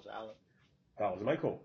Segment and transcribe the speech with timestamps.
[0.00, 0.34] 我是 Alan。
[0.94, 1.58] 大家好，我是 Michael。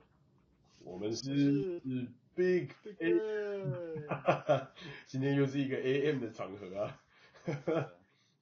[0.79, 2.67] 我们是，是 Big
[5.07, 7.01] 今天又是一个 AM 的场合啊。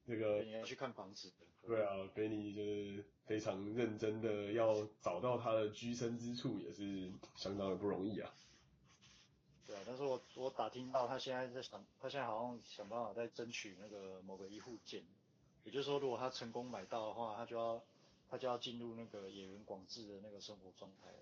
[0.07, 0.41] 这个。
[0.41, 1.31] 你要去看房子。
[1.61, 8.33] 对啊，Benny 就是非常认真的要找到他的居身之处，也是相当的不容易啊。
[9.67, 15.03] 对啊，但是我我打听到他现在在想，他现在好像想办法在争取那个某个一户建。
[15.63, 17.83] 也就是说，如果他成功买到的话，他就要
[18.33, 21.17] 他就要进入那个野原广志的那个生活状态了。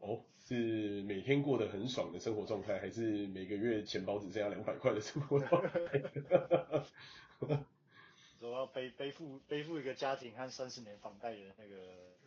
[0.00, 5.70] 哦，是每天过得很爽的生活状态，还是每个月钱包只剩下两百块的生活状态？
[8.40, 11.76] 主要背背负背负一个家庭和三十年房贷的那个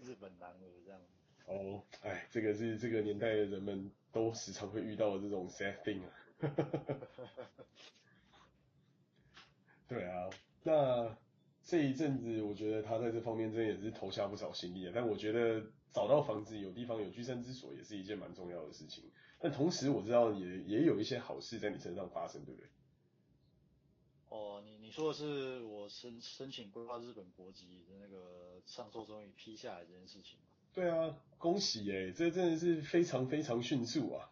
[0.01, 0.55] 日本男儿
[0.85, 1.01] 这样。
[1.47, 6.09] 哦，哎，这个是这个年代的人们都时常会遇到的这种 sad thing 啊。
[9.89, 10.29] 对啊，
[10.63, 11.17] 那。
[11.71, 14.91] 这一阵子，我觉得他在这方面真的也是投下不少心力啊。
[14.93, 19.09] 但我觉得找到房子、有地方、有居身之所，也是一件蛮重要的事情。
[19.39, 22.69] 但同时，我知道也也有一些好事在你身上发生，对不对？
[24.27, 30.47] 哦，你你说的是我申申请规划日本国籍的那个上周终于批下来这件事情吗？
[30.73, 34.29] 对啊，恭喜诶，这真的是非常非常迅速啊。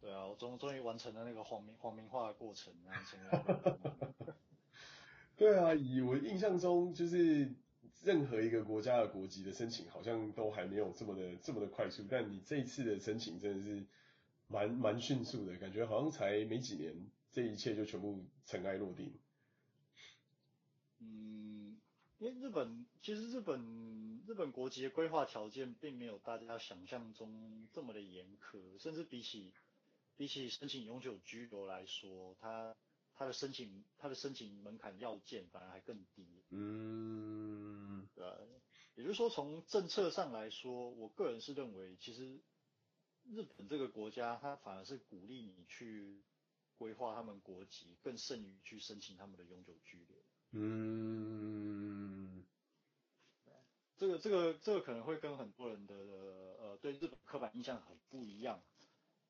[0.00, 4.34] 对啊，我终终于完成了那个皇民皇民化的过程，然后成为。
[5.38, 7.48] 对啊，以我印象中，就是
[8.02, 12.04] 任何一个国家的国籍的申请，好像都还没有这么的这么的快速。
[12.10, 13.86] 但你这一次的申请真的是
[14.48, 16.92] 蛮蛮迅速的，感觉好像才没几年，
[17.30, 19.12] 这一切就全部尘埃落定。
[20.98, 21.78] 嗯，
[22.18, 29.54] 因为日本其实日本日本国籍的规划条件并没有大家想象中这么的严苛，甚至比起
[30.16, 32.74] 比起申请永久居留来说，它。
[33.18, 36.24] 他的申请，他的申请门槛要件反而还更低。
[36.50, 38.24] 嗯，对，
[38.94, 42.40] 也就是说，从政策上来说，我个人是认为，其实
[43.24, 46.22] 日本这个国家，它反而是鼓励你去
[46.76, 50.16] 规划他们国籍，更胜于去申请他们的永久居留。
[50.52, 52.46] 嗯，
[53.96, 58.62] 这个这个这个可能会跟很多人的呃对日本刻板印象很不一样，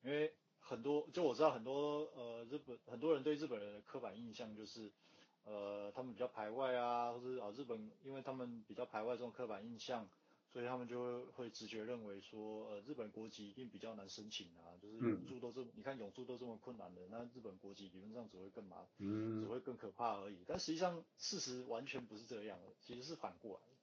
[0.03, 0.35] 因为。
[0.69, 4.91] 很多，就我知道很多呃日本很多人对日本人的刻板印象就是，
[5.43, 10.07] 呃他们比较排外啊，或者啊日本因为他们比较排外这种刻板印象，
[10.53, 20.37] 所以他们就会直觉认为说呃日本国籍一定比较难申请啊，就是永住都这么，嗯、你看永住都这么困难的，那日本国籍理论上只会更麻，嗯，只会更可怕而已。
[20.45, 23.75] 但实际上事实完全不是这样的，其实是反过来的。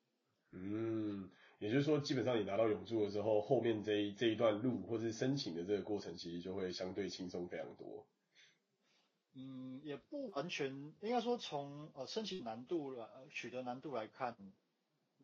[0.52, 1.28] 嗯。
[1.58, 8.06] 也就是说，基本上你拿到永住的时候，后面这一这一段路或是申请的这个过程，其实就会相对轻松非常多。
[9.32, 14.36] 嗯，也不完全，应该说从呃申请难度来取得难度来看，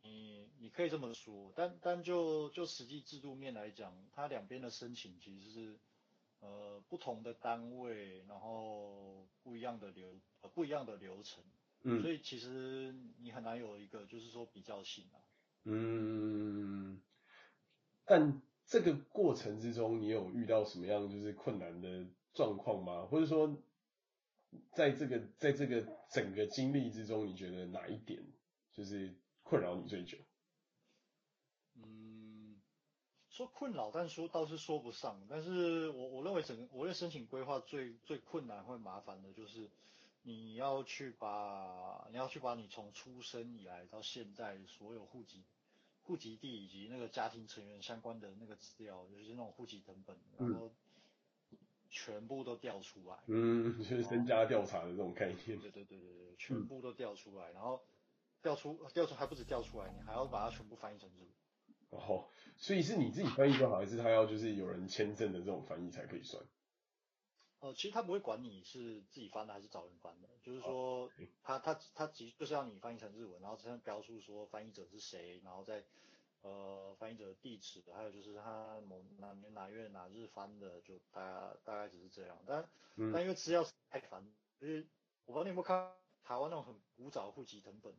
[0.02, 5.78] 你你可以这么说，但但就就实际制度面来讲，它两边的申请其实是
[6.40, 10.08] 呃不同的单位，然后不一样的流
[10.40, 11.44] 呃不一样的流程，
[11.82, 15.20] 嗯，所以其实你很难有一个就是说比较性啊。
[15.64, 17.00] 嗯，
[18.04, 23.06] 但这个过程之中，你有遇到什么样就是困难的状况吗？
[23.06, 23.56] 或者说，
[24.72, 28.20] 在这个在这个整个经历之中，你觉得哪一点
[28.72, 30.18] 就是困扰你最久？
[31.76, 32.60] 嗯，
[33.30, 35.24] 说困扰，但说倒是说不上。
[35.28, 39.70] 但是我我认为整个我的申请规划最最困难会麻烦的就是。
[40.22, 45.42] 你要去把你要去把你从出生以来到现在所有户籍
[46.02, 50.72] 户籍地以及那个家庭成员相关的那个资料，就是那种户籍謄本，然后
[51.90, 53.18] 全部都调出来。
[53.26, 55.38] 嗯，就是身家调查的这种概念。
[55.44, 57.82] 对对对对对，全部都调出来，然后
[58.42, 62.00] 调出调出还不止调出来，你还要把它全部翻译成日文。
[62.00, 66.42] 哦，所以是你自己翻译就好，还是他要就是有人签证的这种翻译才可以算？
[67.62, 71.08] 呃，其实他不会管你是自己翻的还是找人翻的，就是说
[71.44, 75.84] 他他他其实就是要你翻译成日文，然后这样标注说翻译者是谁，然后再
[76.40, 82.36] 呃翻译者的地址，还有就是他某哪年哪月哪日翻的，就大概大概只是这样。
[82.44, 84.26] 但、嗯、但因为资料太烦，
[84.60, 84.84] 就是
[85.24, 85.92] 我不知道你有没有看
[86.24, 87.94] 台湾那种很古早的户籍成本，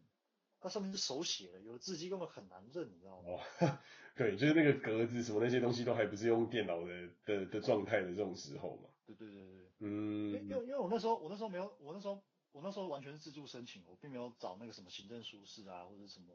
[0.59, 3.29] 它上面是手写的，有的字迹根本很难认，你知道吗？
[3.29, 3.79] 哦，
[4.17, 8.89] 对，就是那个格子什么那些东西都还不是用电脑的的的状态的这种时候嘛。
[9.05, 9.69] 对对对对。
[9.79, 12.21] 嗯，因为因为我那时候我那时候没有我那时候
[12.51, 16.27] 我那时候完全是自助申请，我并没有找那个什么行政书士啊或者什么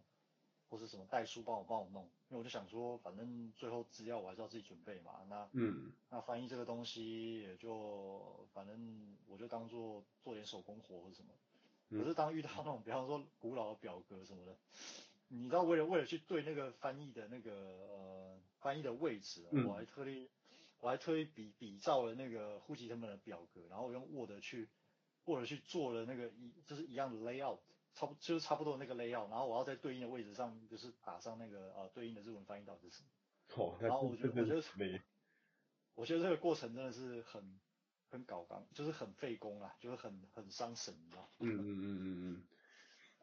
[0.69, 5.93] 或者什么代书帮我帮我弄，因为我就想说反正最后资料我还是要自己准备嘛，那嗯。
[6.11, 14.57] 那翻译这个东西也就反正我就当做做点手工活或者什么，可是当遇到那种比方说古老的表格什么的，
[15.29, 20.29] 你知道为了为了去对那个翻译的那个呃翻译的位置，嗯、我还特地
[20.81, 24.69] 我还特意比比照了那个户籍謄本的表格，然后我用 Word 去
[25.25, 27.59] Word 去做了那个一就是一样的 layout，
[27.95, 33.09] 差不就是差不多那个 layout，然后我要在对应的位置上就是打上那个呃对应的日文翻译到底是什么。
[33.57, 35.01] 哦，然后我觉得我觉得没，
[35.95, 37.59] 我觉得这个过程真的是很
[38.11, 41.29] 很搞刚，就是很费工啊，就是很很伤神，你知道吗？
[41.41, 42.43] 嗯嗯嗯嗯嗯。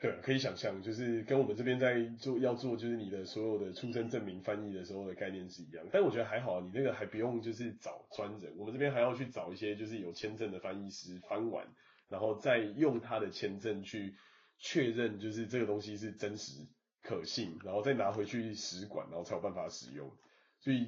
[0.05, 5.83] 对，可以想象，就是跟我们这边在做要做，就是你的所有的出生证明翻译的时候的概念是一样。
[5.91, 11.67] 但我觉得还好，你那个还不用就是找专人，我们这边还要去找一些就是有签证的翻译师翻完，
[12.07, 14.15] 然后再用他的签证去
[14.59, 16.67] 确认，就是这个东西是真实
[17.01, 20.15] 可信，然后再拿回去使馆，然后才有办法使用。
[20.59, 20.87] 所以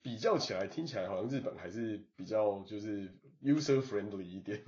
[0.00, 3.12] 比较起来，听起来好像日本还是比较就是
[3.42, 4.62] user friendly 一点。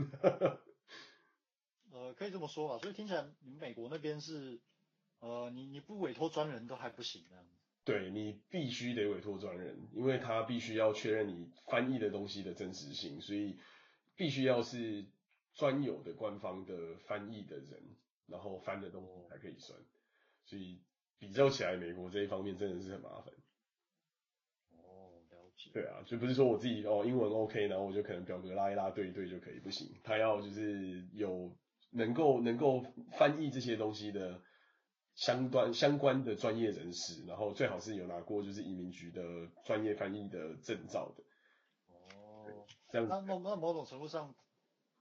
[2.00, 4.58] 呃，可以这么说吧，所以听起来你美国那边是，
[5.18, 7.50] 呃，你你不委托专人都还不行这样子。
[7.84, 13.58] 对，你必须得委托专人，因为他必须要确认你翻译的东西的真实性，所以
[14.16, 15.04] 必须要是
[15.52, 17.82] 专有的官方的翻译的人，
[18.26, 19.78] 然后翻的东西才可以算。
[20.46, 20.80] 所以
[21.18, 23.34] 比较起来，美国这一方面真的是很麻烦。
[24.78, 25.70] 哦，了解。
[25.74, 31.54] 对啊，就不是说我自己哦英文 OK，然后我就可能表格拉一拉对一对就可以，不行，他要就是有。
[31.90, 32.84] 能够能够
[33.18, 34.40] 翻译这些东西的
[35.16, 39.22] 相关相关的专业人士，然后最好是有拿过就是移民局的
[39.64, 41.24] 专业翻译的证照的。
[41.88, 44.32] 哦，这样那那那某种程度上，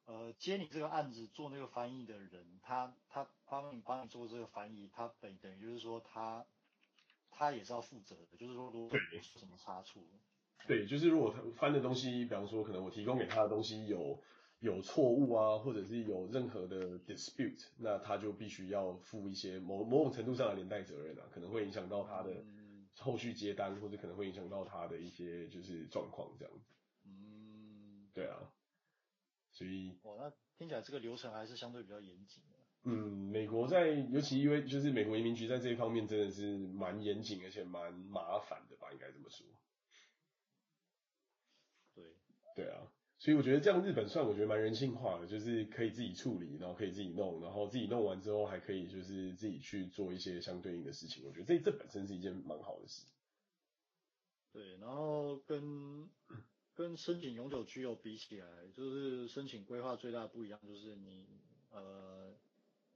[0.05, 6.43] 呃，接你这个案子做那个翻译的人，他他帮你帮你做这个翻译，他等等于就是说他
[7.29, 10.01] 他也是要负责的，就是说如果有什么差错，
[10.67, 14.19] 对，就是如果他翻的东西，比方说可能我提供给他的东西有。
[14.59, 22.43] 有错误啊，或者是有任何的 dispute，那他就必须要负一些某某种程度上的连带责任啊，可能会影响到他的
[22.97, 26.73] 后续接单，或者可能会影响到他的一些就是状况这样子。
[27.05, 28.51] 嗯，对啊，
[29.51, 32.57] 所以哦，那听起来这个流程还是相对比较严谨的。
[32.83, 32.93] 嗯，
[33.31, 39.45] 美国在尤其因为就是美国移民局在这一方面真的是蛮严谨，而且蛮麻烦的吧，应该这么说。
[41.95, 42.03] 对，
[42.55, 42.88] 对啊。
[43.21, 51.25] 所以我觉得这样日本算我觉得蛮人性化的，就是可以自己处理，然后可以自己弄，然后自己弄完之后还可以就是自己去做一些相对应的事情。
[51.25, 53.03] 我觉得这这本身是一件蛮好的事。
[54.53, 56.09] 对，然后跟
[56.73, 61.25] 跟申请永久居留比起来，就是申请规划最大的不一样就是你
[61.71, 62.33] 呃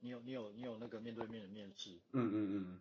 [0.00, 2.00] 你有你有你有那个面对面的面试。
[2.12, 2.80] 嗯嗯嗯。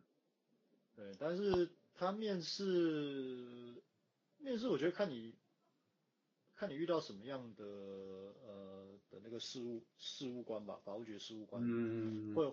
[0.96, 3.76] 对，但是他面试
[4.40, 5.34] 面试我觉得看你。
[6.64, 12.46] 看你遇到什么样的呃的那个事务事务官吧，法务局事务官，嗯，会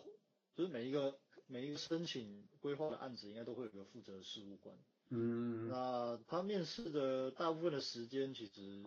[0.56, 1.16] 就是每一个
[1.46, 4.76] 每一个申请规划的案子，应该都会有一个负责的事务官，
[5.10, 8.84] 嗯，那他面试的大部分的时间，其实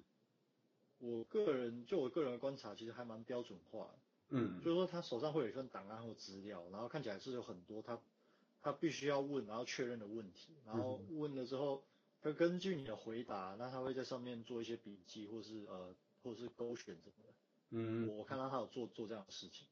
[1.00, 4.00] 我个人就我个人的观察，其实还蛮标准化的，
[4.30, 7.98] 嗯，就是说他手上会有一份档案或资料，然后看起来是有很多他
[8.62, 11.78] 他必须要问然后确认的问题，然后问了之后。
[11.78, 11.84] 会
[12.32, 17.34] 根据你的回答，那他会在上面做一些笔记，或是呃，或者是勾选什么的。
[17.72, 19.68] 嗯，我看到他有做做这样的事情，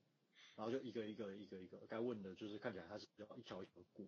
[0.57, 4.05] 然后就一个一个一个一个该问的，就是看起来他是比较一条一条过。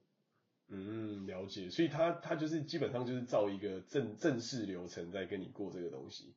[0.68, 1.70] 嗯，了解。
[1.70, 6.34] 所以他他就是基本上就是照一个正正式流程在跟你过这个东西。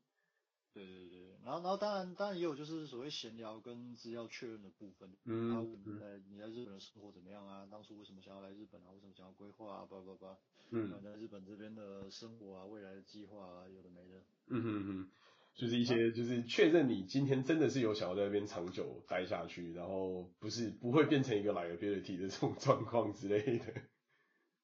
[0.75, 5.09] 对对对，然后然后当然当然也有就是所谓闲聊跟资料确认的部分。
[5.25, 7.65] 嗯，然后你在你在日本的生活怎么样啊？
[7.71, 8.91] 当初为什么想要来日本啊？
[8.93, 9.87] 为什么想要规划啊？
[9.89, 10.37] 叭叭叭。
[10.73, 14.25] 嗯，在日本这边的生活啊，未来的计划啊，有的没的。
[14.49, 15.11] 嗯哼哼，
[15.55, 23.65] 就是一些就是确认你今天真的是有想要在那边长久待下去，然后不是不会变成一个 liability 的这种状况之类的。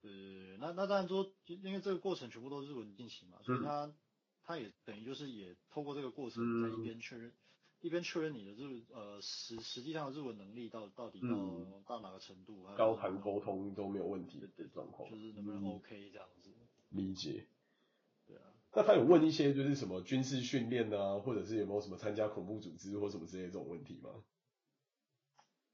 [0.00, 3.94] 对对对，那那当然说，因为这个过程全部都是日文进行嘛，所以他
[4.44, 7.32] 他也等于就是也透过这个过程在一边确认。
[7.80, 16.50] 一边确认你的日呃实实际上的日文能力到到底到、嗯、到哪个程度，高谈沟通都没有问题的状况，就是能不能 OK 这样子。
[16.90, 17.44] 理解。
[18.24, 18.42] 对啊。
[18.72, 24.10] 那他有问一些就是什么军事训练啊，或者是有没有什么参加恐怖组织或什么之类这种问题吗？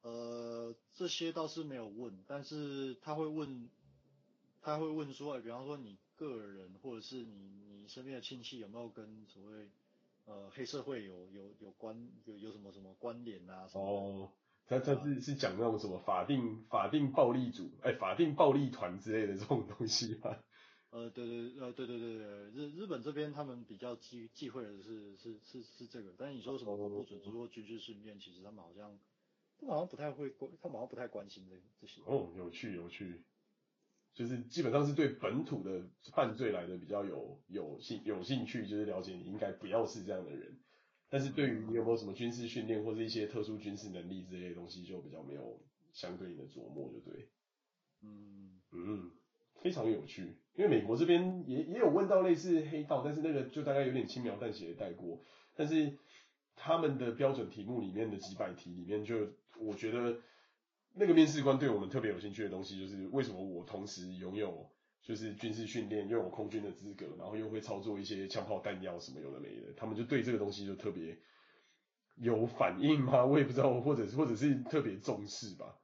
[0.00, 3.68] 呃，这些倒是没有问，但是他会问，
[4.62, 9.70] 他会问说，哎，比方说你个人或者是你你身边的亲戚有没有跟所谓。
[10.30, 13.66] 呃，黑社会有有有关有有什么什么关联啊？
[13.72, 14.30] 哦，
[14.66, 20.37] 他他是是讲那种什么法定法定暴力组，哎，法定暴力团之类的这种东西吗？
[20.92, 28.98] 呃，对对呃对对对对，日日本这边他们比较忌忌讳的是是是是这个，但是你说什么不准做军事训练，其实他们好像
[29.58, 32.02] 他们好像不太会关，他们好像不太关心这这些。
[32.04, 33.22] 哦，有趣有趣，
[34.18, 35.80] 就是基本上是对本土的
[36.12, 40.58] 犯罪来的比较有有兴有兴趣，就是了解你应该不要是这样的人。
[41.08, 45.60] 但是对于你有没有什么军事训练或者一些特殊军事能力之类的东西，就比较没有
[45.92, 47.28] 相对应的琢磨，就对。
[48.02, 49.12] 嗯嗯，
[49.62, 50.37] 非常有趣。
[50.56, 55.22] 因为美国这边也也有问到类似黑道，但是那个就大概有点轻描淡写的带过。
[55.54, 55.96] 但是
[56.56, 59.28] 他们的标准题目里面的几百题里面，就
[59.60, 60.18] 我觉得
[60.99, 64.69] 那个面试官对我们特别有兴趣的东西，就是为什么我同时拥有
[65.00, 71.17] 就是军事训练，又有空军的资格，然后又会操作一些枪炮弹药什么有的没的，他们就对这个东西就特别
[72.17, 73.25] 有反应吗？
[73.25, 75.78] 我也不知道，或者或者是特别重视吧。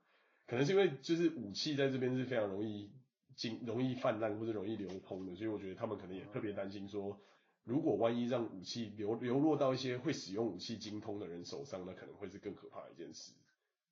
[0.47, 2.93] 可能是因为就是武器在这边是非常容易
[3.37, 7.19] 经容易泛滥或者容易流通的，所以我觉得他们可能也特别担心说，
[7.63, 13.33] 如果万一让武器流流落到一些会使用武器精通的人手上，那可能会是更可怕的一件事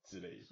[0.04, 0.42] 之类。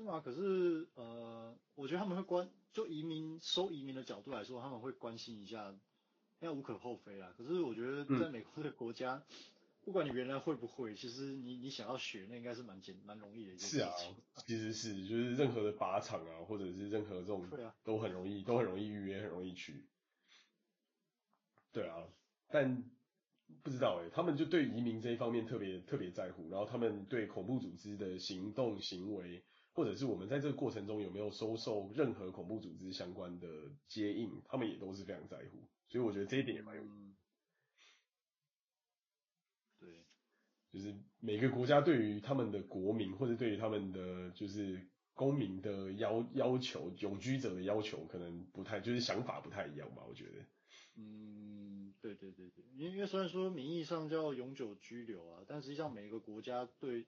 [0.00, 0.20] 是是吗？
[0.20, 5.74] 可是呃，我觉得他们会关就移民收移民的角度来说，他们会关心一下，
[6.40, 7.32] 那无可厚非啦。
[7.36, 9.22] 可是我觉得在美国这个国家。
[9.28, 9.34] 嗯
[9.82, 13.78] 不管你原来会不会，其实你你想要学，那应该是蛮简蛮容易的一件事情。
[13.78, 17.48] 是啊，其实是就是任何的靶场啊，或者是任何这种，
[17.82, 19.86] 都很容易，都很容易预约，很容易去。
[21.72, 21.96] 对啊，
[22.50, 22.84] 但
[23.62, 29.42] 不知道诶，他们就对移民这一方面特别特别在乎，然后他们对恐怖组织的行动行为，
[29.72, 33.46] 或者是我们在这个过程中有没有收受任何恐怖组织相关的
[33.88, 35.68] 接应，他们也都是非常在乎。
[35.88, 36.92] 所以我觉得这一点也蛮有意思。
[36.92, 37.16] 嗯
[40.72, 50.46] 就是每个国家对于他们的国民，或者对于他们的就是公民的要要求，永居者的要求，可能不太，就是想法不太一样吧，我觉得。
[50.94, 57.04] 嗯，对对对对，因因为虽然说名义上叫永久居留啊，但实际上每个国家对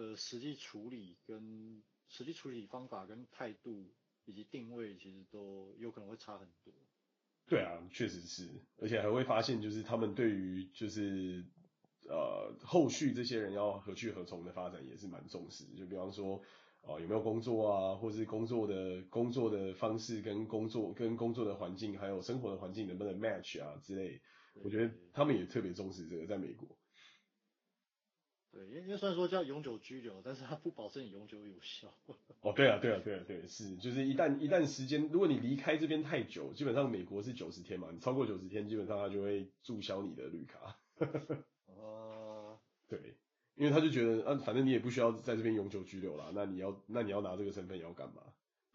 [0.00, 3.92] 的实际处理跟实际处理方法跟态度
[4.24, 6.72] 以及定位，其实都有可能会差很多。
[7.46, 11.44] 对啊，确实是，而且还会发现，就是他们对于就是。
[12.08, 16.42] 呃，后续这些人要何去何从的发展也是蛮重视，就比方说，
[16.80, 24.20] 哦、呃，有没有工作啊，或是工作的工作的方式跟工作跟工作的环境，还有生活的环境能不能 match 啊之类，
[24.64, 26.66] 我觉得他们也特别重视这个，在美国。
[28.52, 31.88] 对，因为虽然说叫永久居留，但是他不保证你永久有效。
[32.40, 40.76] 哦，对啊，对啊，对啊，对，是，就是一旦一旦时间，如果你离开这边太久，基本上美国是九十天嘛，你超过九十天，基本上他就会注销你的绿卡。
[42.88, 43.14] 对，
[43.54, 48.22] 因为他就觉得，啊，反正你也不需要在这边永久居留啦，那你要，那你要拿这个身份要干嘛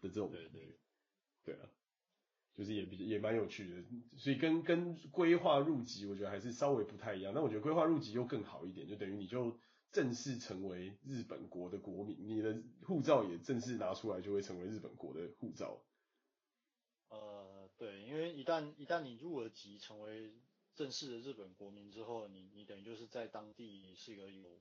[0.00, 0.74] 的这种对对，
[1.44, 1.68] 对啊，
[2.54, 3.82] 就是也比也蛮有趣的，
[4.16, 7.34] 所以跟跟规划入籍，我觉得还是稍微不太一样。
[7.34, 9.58] 那我觉得规划入籍又更好一点，就等于你就
[9.92, 15.82] 正式成为日本国的国民，你的护照也正式拿出来，就会成为日本国的护照。
[17.08, 20.34] 呃，对，因为一旦一旦你入了籍，成为
[20.74, 24.60] 正式的日本国民之后，你你等于就是在当地是一个有，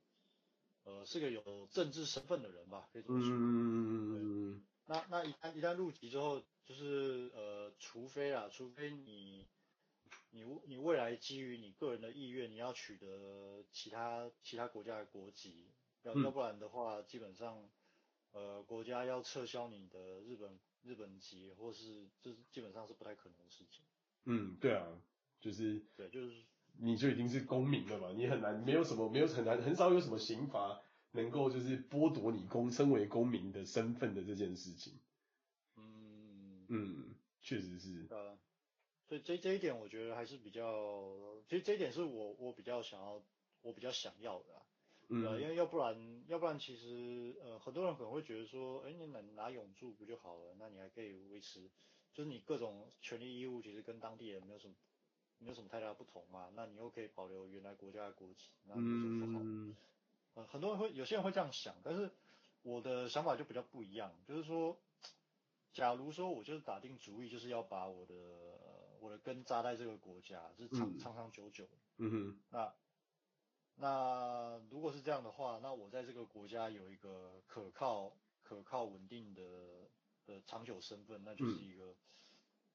[0.83, 3.29] 呃，是个有政治身份的人吧，可以这么说。
[3.31, 4.63] 嗯。
[4.87, 9.47] 那那一旦一旦入籍之后，就是呃，除非啊，除非你
[10.35, 15.71] 你你未来基于你个人的意愿，你要取得其他其他国家的国籍，
[16.03, 17.69] 要、嗯、要不然的话，基本上
[18.31, 23.85] 呃，国家要撤销你的日本日本籍，或是就是基本上是不太可能的事情。
[24.25, 25.01] 嗯，对啊。
[25.39, 26.43] 就是对，就是
[26.79, 34.99] 你就已经是公民了嘛，你很难，没有什么，没有很难，很少有什么刑罚能够就是剥夺你公身为公民的身份的这件事情。
[35.75, 38.07] 嗯嗯，确实是。
[38.09, 38.39] 呃，
[39.07, 41.13] 所以这这一点我觉得还是比较，
[41.47, 43.21] 其实这一点是我我比较想要，
[43.61, 44.61] 我比较想要的啊。
[45.09, 45.41] 嗯。
[45.41, 50.55] 因为要不然，要不然其实呃很多人可能会觉得说，哎，你拿拿永住不就好了？
[50.59, 51.69] 那你还可以维持，
[52.13, 54.73] 就是你各种权利义务其实跟当地人没有什么。
[55.37, 59.39] 没有什么太大的不同嘛，那你又可以保留原来国家的国籍，那有什么不好？
[59.43, 59.75] 嗯、
[60.35, 62.09] 呃，很多人会，有些人会这样想，但是
[62.61, 64.77] 我的想法就比较不一样，就是说，
[65.73, 68.13] 假如说我就是打定主意，就是要把我的
[69.05, 71.69] 我的根扎在这个国家，是长、嗯、长长久久。
[71.97, 72.39] 嗯哼。
[72.49, 72.73] 那
[73.75, 79.43] 那如果是这样的话，那我在这个国家有一个可靠、可靠、稳定的
[80.25, 81.95] 的长久身份，那就是一个、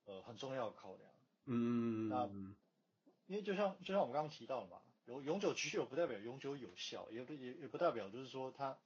[0.07, 1.11] 嗯、呃很重要的考量。
[1.47, 2.29] 嗯，那
[3.27, 8.79] 因为就像就像我们刚刚提到的嘛，永永久持有不代表永久有效，也不也也不代表就是说它，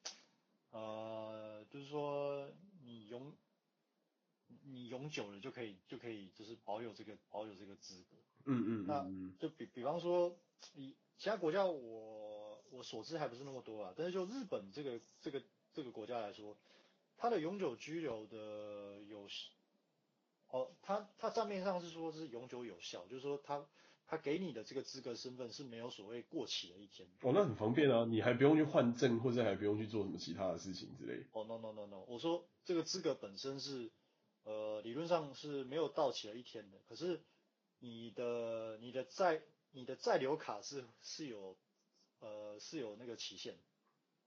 [0.71, 2.49] 呃，就是说
[2.83, 3.37] 你永
[4.63, 8.17] 你永久了就可以就可以就是保有这个保有这个资格。
[8.47, 10.37] 嗯嗯，那就比比方说，
[10.75, 13.95] 以其他国家我我所知还不是那么多啊。
[13.97, 15.43] 但是就日本这个这个
[15.73, 16.55] 这个国家来说，
[17.17, 19.27] 它的永久居留的有，
[20.51, 23.65] 哦，它它账面上是说是永久有效，就是说它
[24.07, 27.09] 它给你的这个资格身份是没有所谓过期的一天。
[27.23, 31.25] 哦，那很方便啊，你还不用去换证，或者还不用去做什么其他的事情之类。
[31.33, 33.91] 哦，no no no no，我说这个资格本身是。
[34.45, 37.23] 呃，理论上是没有到期的一天的，可是
[37.79, 41.57] 你的你的在你的在留卡是是有
[42.21, 43.59] 呃是有那个期限。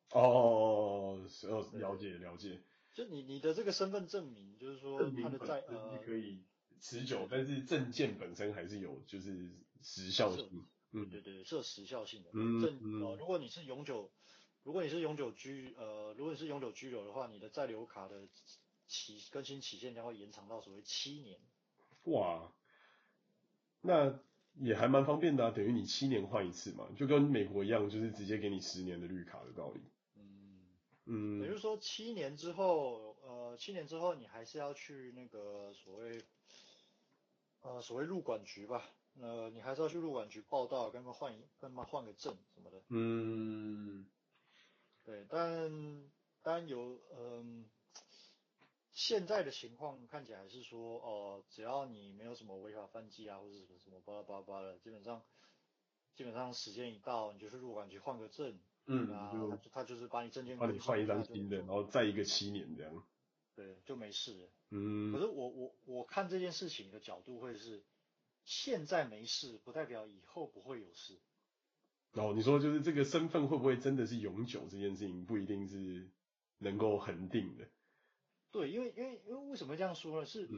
[0.09, 2.59] 哦，哦，了解了解。
[2.93, 6.43] 就你你的这个身份证明，就是说他的在呃可以
[6.81, 9.51] 持久，但是证件本身还是有就是
[9.83, 10.49] 时效性。
[10.93, 12.31] 嗯，对对对，是有时效性的。
[12.33, 14.09] 嗯证呃，如果你是永久，
[14.63, 18.27] 如果你是永久居呃，如果你是永久居留的话，你的在留卡的。
[18.87, 21.39] 期更新期限将会延长到所谓七年。
[22.03, 22.51] 哇，
[23.81, 24.19] 那
[24.55, 29.81] 也还蛮方便的啊，等于你七年换一次嘛，就跟美国一样，就是直接给你十年的绿卡的道理。
[30.15, 30.65] 嗯
[31.05, 36.23] 嗯，也就是说七年之后，呃，七年之后你还是要去那个所谓，
[37.61, 38.89] 呃，所谓入管局吧，
[39.19, 42.81] 呃，你还是要去入管局报道，跟他换一，跟他们换个证什么的。
[42.87, 44.07] 嗯，
[45.03, 46.09] 对，但
[46.41, 47.69] 但有嗯。
[48.97, 55.21] 现在的情况看起来是说，哦、呃，只要你没有什么违法犯纪啊，或者什么什么巴拉巴拉巴拉的，基本上，
[56.15, 63.07] 基本上时间一到，你就去入管局换个证，嗯，啊、就他他就是把你证件，把你换一张新的，然后再一个七年这样，
[63.53, 64.49] 对，就没事了。
[64.71, 67.83] 嗯，可是我我我看这件事情的角度会是，
[68.45, 71.19] 现在没事不代表以后不会有事。
[72.13, 74.67] 哦，你说就是这个身份会不会真的是永久？
[74.67, 76.09] 这件事情不一定是
[76.57, 77.69] 能够恒定的。
[78.51, 80.25] 对，因为因为因为为什么这样说呢？
[80.25, 80.49] 是，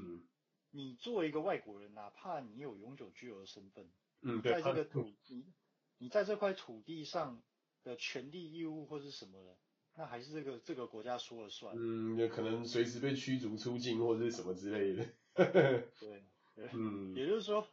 [0.72, 3.90] 你作为一个外国人，哪怕你有永久居留的身份，
[4.22, 5.46] 嗯，在这个土，地
[5.98, 7.42] 你在这块土地上
[7.84, 9.58] 的权利义务或是什么的，
[9.96, 11.76] 那还是这个这个国家说了算。
[11.76, 15.10] 嗯，也可能随时被驱逐出境或者是什么之类的。
[16.00, 16.24] 对，
[16.56, 17.68] 对，嗯，也就是说，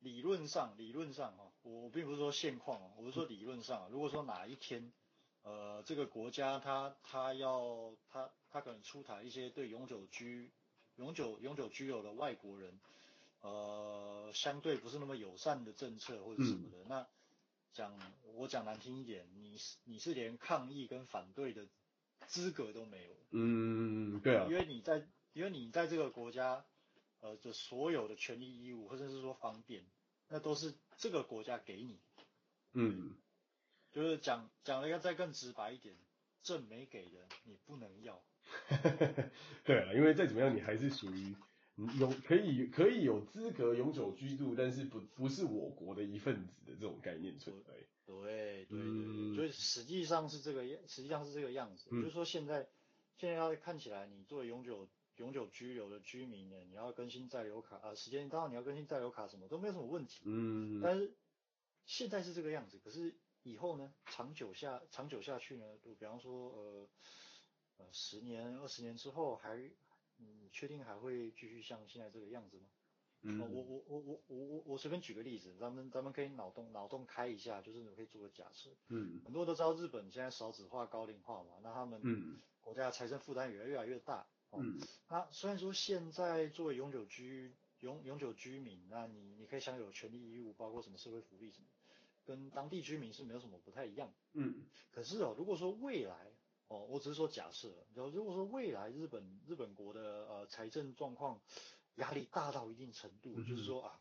[0.00, 4.92] 理论上理论上哈，我我并不是说现况，我是说理论上，如果说哪一天。
[5.44, 10.50] 呃，这个国家他他要他他可能出台一些对永久居
[10.96, 12.78] 永久永久居留的外国人，
[13.40, 17.06] 呃，相对不是那么友善的政策或者什么的，嗯、那
[17.72, 17.98] 讲
[18.34, 21.66] 我讲难听一点，你是你是连抗议跟反对的
[22.26, 23.16] 资格都没有。
[23.30, 24.46] 嗯，对啊。
[24.48, 26.64] 因为你在因为你在这个国家，
[27.20, 29.82] 呃，的所有的权利义务或者是说方便，
[30.28, 31.98] 那都是这个国家给你。
[32.74, 33.16] 嗯。
[33.92, 35.94] 就是讲讲了一个再更直白一点，
[36.42, 38.22] 证没给的你不能要。
[39.64, 41.34] 对啊，因为再怎么样你还是属于
[41.98, 47.72] 有可以可以有资格永久居住，但是不不是我国的一份子的这种概念存在。
[48.04, 51.88] 对对对所以实际上是这个样，实际上是这个样子。
[51.92, 52.68] 嗯、就是说现在
[53.16, 60.22] 现在要看起来，你作为永久永久居留的居民呢，你要更新在留卡啊，时间一到你要更新在留卡，什么都没有什么问题。
[60.24, 60.80] 嗯。
[60.82, 61.14] 但是
[61.84, 63.14] 现在是这个样子，可是。
[63.44, 66.88] 以后呢，长久下长久下去呢，就比方说，呃，
[67.82, 69.72] 呃，十年、二十年之后还，还
[70.18, 72.66] 你确定还会继续像现在这个样子吗？
[73.22, 78.70] 嗯、呃，我我我我我我我随便举个例子，咱们咱们可以脑洞脑洞开一下，就是你可以做个假设。
[78.88, 79.20] 嗯。
[79.24, 84.26] 很多人都知道日本现在少子化、高龄化嘛，那他们嗯国家的财政负担也越来越大。
[84.52, 84.78] 嗯。
[85.08, 91.66] 那虽然说现在作为永久居永永久居民，那你你可以享有权利义务，包括什么社会福利什么。
[92.24, 96.30] 跟当地居民是没有什么不太一样，嗯，可是哦，如果说未来
[96.72, 101.38] 哦，我只是说假设，然后如果说未来日本日本国的呃财政状况
[101.96, 104.00] 压力大到一定程度，嗯、就是说啊，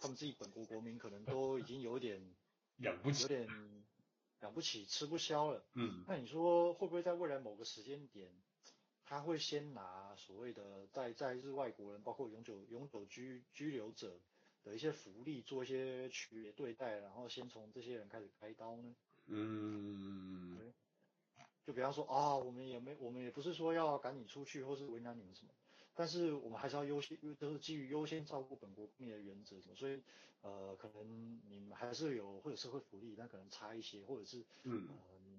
[0.00, 2.20] 他们自己本国国民可能都已经有点
[2.78, 3.48] 养不起，有点
[4.40, 8.28] 养不起，吃不消了，嗯，那你说会不会在未来某个时间点，
[9.04, 14.18] 他会先拿所谓的在在日外国人，包括永久永久居居留者，
[14.64, 18.96] 的一些福利做一些区别对待，然后先从这些人开始开刀呢？
[19.32, 20.49] 嗯，对，
[21.70, 25.52] 就比方说啊，我们也没，我们也不是说要赶你出去或是为难你们什么，
[25.94, 30.02] 但是我们还是要优先，都是基于优先照顾本国公民的原则，所以
[30.42, 34.96] 呃，可能你们还是有或者社会福利，但可能差一些，或者是嗯，呃，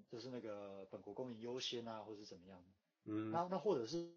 [0.09, 2.63] 就是那个本国公民优先啊，或者是怎么样？
[3.03, 4.09] 嗯，那那或者是。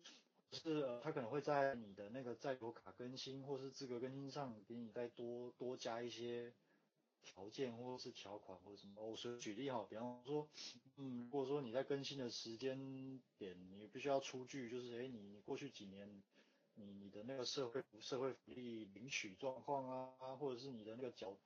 [0.52, 6.52] 是呃，他可能会在你的那个在留卡更新或是资格更新上，给你再多多加一些
[7.24, 9.02] 条件或者是条款或者什么。
[9.04, 10.48] 我随举例哈，比方说，
[10.96, 16.22] 嗯，如果说你在更新的时间点，你必须要出具，就是诶，你过去几年
[16.74, 19.88] 你你的那个社会社会福利领取状况
[20.20, 21.36] 啊，或者是你的那个缴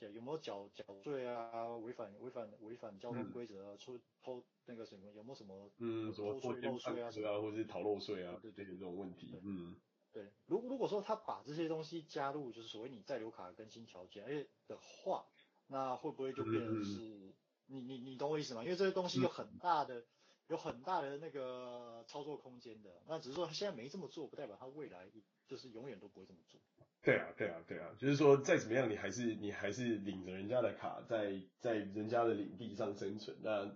[0.00, 1.68] 有没有缴缴税啊？
[1.76, 3.76] 违反违反违反交通规则啊？
[3.76, 5.10] 出偷那个什么？
[5.14, 5.70] 有没有什么？
[5.78, 7.10] 嗯，什么偷税漏税啊？
[7.10, 8.38] 是啊，或者是逃漏税啊？
[8.42, 9.38] 对对对，这种问题。
[9.42, 9.74] 嗯，
[10.16, 10.32] 对。
[10.46, 15.26] 如如果说他把这些东西加入，就是所谓你在留卡的更新条件，哎的话，
[15.66, 17.34] 那会不会就变成是？
[17.66, 18.64] 你你你懂我意思吗？
[18.64, 20.02] 因为这些东西有很大的
[20.46, 23.02] 有很大的那个操作空间的。
[23.06, 25.06] 那只是说他现在没这么做，不代表他未来
[25.46, 26.58] 就是永远都不会这么做。
[27.02, 33.36] 对啊，对啊，对啊，就是说再怎么样，你还是你还是领着人家的卡在，在在人家的领地上生存。
[33.42, 33.70] 那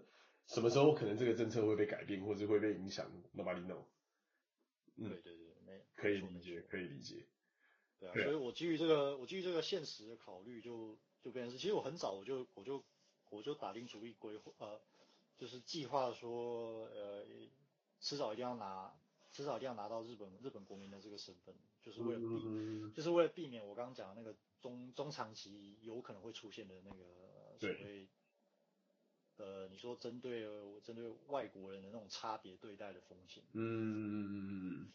[0.47, 3.85] 什么时候可能这个政策会被改变，或者会被影响？Nobody know。
[4.97, 5.37] 嗯，对对
[6.01, 7.27] 可以理解，可以理解。
[7.99, 12.83] 对啊，所以我基于这个，我基于这个现实的考虑就，就就变成是，其实我很早我就我就
[13.29, 14.81] 我就打定主意规划，呃，
[15.37, 17.27] 就是计划说，呃，
[18.01, 18.95] 迟早一定要拿，
[19.33, 21.55] 迟早一定要拿到日本日本国民的这个身份。
[21.83, 28.07] 就是为了避，嗯、就是为了避免我刚刚讲的那个中中长期有可能会出现的那个所谓，
[29.39, 30.47] 呃，你说针对
[30.83, 33.43] 针对外国人的那种差别对待的风险。
[33.55, 34.93] 嗯嗯嗯嗯，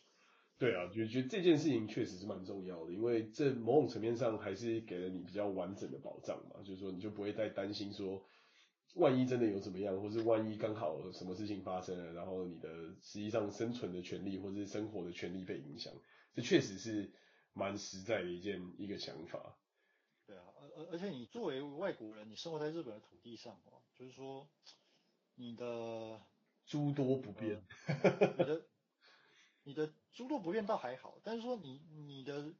[0.57, 8.23] 对啊，就觉得这件事情确实是蛮重要的，因为这某种层面上还是给了你比较完整的保障嘛，就是说你就不会再担心说，
[8.93, 12.69] 万一真的有怎么样，或是万一刚好什么事情发生了，然后你的
[13.01, 15.93] 实际上生存的权利或是生活的权利被影响。
[16.33, 17.11] 这确实是
[17.53, 19.57] 蛮实在的一件一个想法。
[20.25, 24.47] 对啊，而而而且你作为外国人，你生活在日本的土地上哦，就是说
[25.35, 26.21] 你的
[26.65, 28.65] 诸多不便， 呃、你的
[29.65, 32.53] 你的诸多不便倒还好，但是说你你的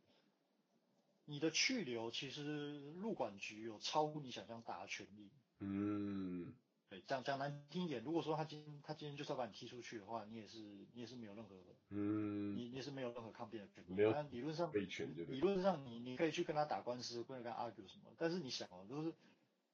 [1.24, 5.30] 你的去留，其实入管局有超乎你想象大的权利。
[5.60, 6.54] 嗯。
[6.88, 10.60] 对，讲讲难听一点，如果说他今他今天就是要把你踢出去的话，你也是
[10.94, 11.56] 你也是没有任何，
[11.90, 13.94] 嗯，你你也是没有任何抗辩的权利。
[13.96, 18.14] 没有，但理论上，理论上你你可以去跟他打官司，或者跟他 argue 什么。
[18.20, 19.12] 但是你想哦，就是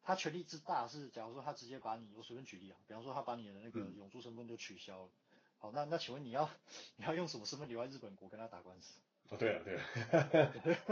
[0.01, 5.09] 他权力之大，是假如说他直接把你，我随便举例啊，比方说他把你的那个永住身份就取消了。
[5.61, 6.49] 嗯、好，那那请问你要
[6.97, 8.99] 你要用什么身份留在日本国跟他打官司？
[9.29, 9.83] 哦，对啊，对啊，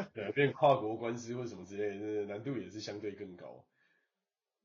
[0.13, 3.65] 对啊，变跨国官司或什么之类的，难度也是相对更高。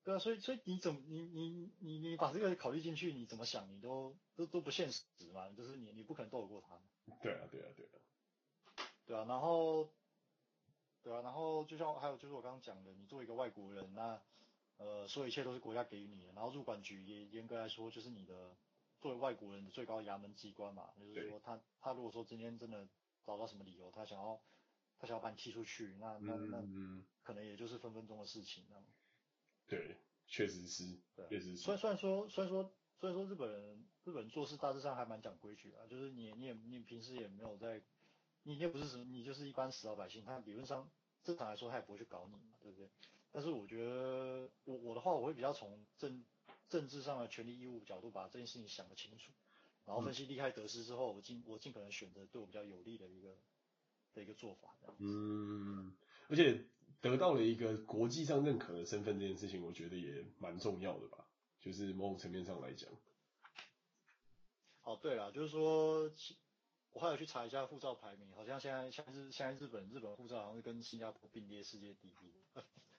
[0.04, 6.78] 对啊，所以所以你怎么你你你你把这个考虑进去，你怎么想你都都都不现实嘛，就是你你不可能斗得过他。
[7.22, 7.90] 对啊对啊对啊。
[9.06, 9.90] 对啊，然后
[11.02, 14.20] 对啊，然后就像还有就是我刚刚讲的，你作为一个外国人，那
[14.76, 18.54] 呃所有一切都是国家给予你的，然后入管局也严格来说就是你的
[19.04, 22.88] 作为外国人的最高衙门机关嘛，就是说他他如果说今天真的
[23.22, 24.40] 找到什么理由，他想要
[24.98, 26.66] 他想要把你踢出去，那那那
[27.22, 28.82] 可能也就是分分钟的事情，那
[29.66, 31.58] 对，确实是，对，确实是。
[31.58, 37.82] 虽虽然说，虽然说，虽然说日本人，日本人做事大致上还蛮讲规矩的，就是你，你也，你平时也没有在，
[38.44, 40.90] 你也不是什么，你就是一般死老百姓，他理论上
[41.22, 42.88] 正常来说他也不会去搞你嘛，对不对？
[43.30, 46.24] 但是我觉得，我我的话，我会比较从政
[46.74, 49.30] 政治上的权利义务角度把这件事情想得清楚，
[49.86, 53.36] 然后分析利害得失之后，我尽我尽可能选择对我比较有利的一个
[54.12, 54.74] 的一个做法。
[54.98, 55.94] 嗯，
[56.28, 56.64] 而且。
[57.00, 61.26] 得到了一个国际上认可的身份，这件事情我觉得也蛮重要的吧，
[61.60, 62.90] 就是某种层面上来讲。
[64.84, 66.10] 哦，对了，就是说，
[66.94, 72.32] 我还有去查一下护照排名，好像现在像是现在日本日本护照好像是跟新加坡并列世界第一。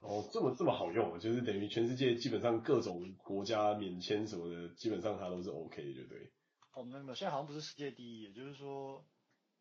[0.08, 6.32] 哦，这么这么好用，就是等于全世界基本上各种国家免签什么的，基本上它都是 OK 的，对不对？
[6.74, 9.04] 哦，没有没有，现在好像不是世界第一，也就是说，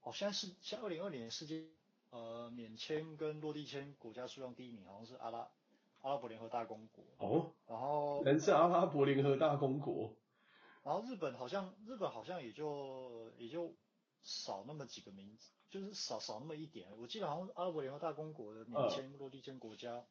[0.02, 1.64] 哦，现在是像二零二零年世界。
[2.10, 5.48] 呃，免签跟落地签国家数量第一名好像是阿拉
[6.00, 10.14] 阿拉伯联合大公国哦，然后人是阿拉伯联合大公国，
[10.84, 13.74] 然后日本好像日本好像也就也就
[14.24, 16.88] 少那么几个名字，就是少少那么一点。
[16.98, 20.04] 我记得好像阿拉伯联合大公国的免签落地签国家，呃、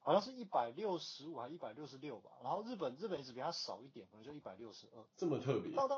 [0.00, 5.72] 好像是一百六十五还是一百六十六吧，然后日本日本一直比它少一点，可能就一百六十二，这么特别。
[5.76, 5.88] 但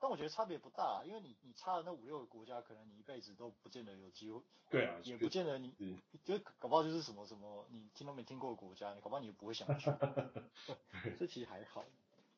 [0.00, 4.40] 但我觉得差别不大，因为你你差的那五六个国家，可能你一辈子都不见得有机会。
[4.70, 9.90] 对啊，也不见得你，嗯，就搞不好就是什么什么你听都没听过的国家，你搞不好你也不会想去。
[11.18, 11.84] 这其实还好。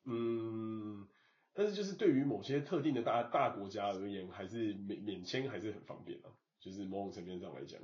[0.05, 1.07] 嗯，
[1.53, 7.81] 但是就是对于某些特定的大大国家而言，还是免免签还是很方便啊，就是某种层面上来讲。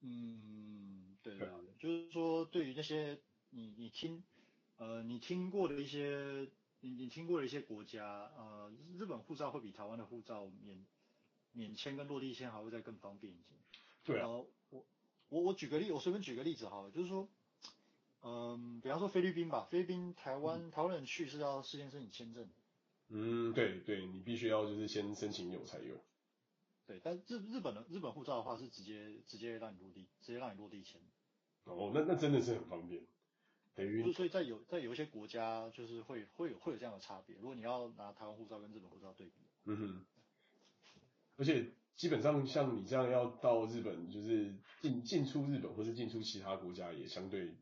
[0.00, 3.18] 嗯，对对对，就是说对于那些
[3.50, 4.22] 你你听
[4.76, 6.48] 呃你听过的一些。
[6.80, 10.86] 你你听过的一些国家，呃，日本护照会比台湾的护照免
[11.50, 13.56] 免签跟落地签还会再更方便一些。
[14.04, 14.28] 对啊。
[14.28, 14.86] 我
[15.28, 17.28] 我我举个例，我随便举个例子好了，就是说，
[18.22, 22.48] 嗯、呃，比方说菲律宾吧，菲律宾台湾、嗯、台湾人去是要事先申请签证。
[23.08, 25.96] 嗯，对对，你必须要就是先申请有才有。
[26.86, 31.00] 对，但日日本的日本护照的话是直接直接让你落地，直接让你落地签。
[31.64, 33.02] 哦，那那真的是很方便。
[33.74, 37.36] 等于，所以在有在有一些国家，就是会会有会有这样的差别。
[37.36, 39.34] 如果你要拿台湾护照跟日本护照对比，
[39.66, 40.04] 嗯哼，
[41.36, 47.54] 而且基本上像你这样要到日本，就是进进出日本或是进出其他国家，也相对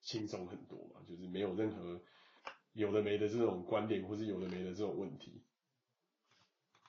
[0.00, 2.00] 轻松很多嘛，就是没有任何
[2.72, 5.42] 有的没的这种观点，或是有的没的这种问题。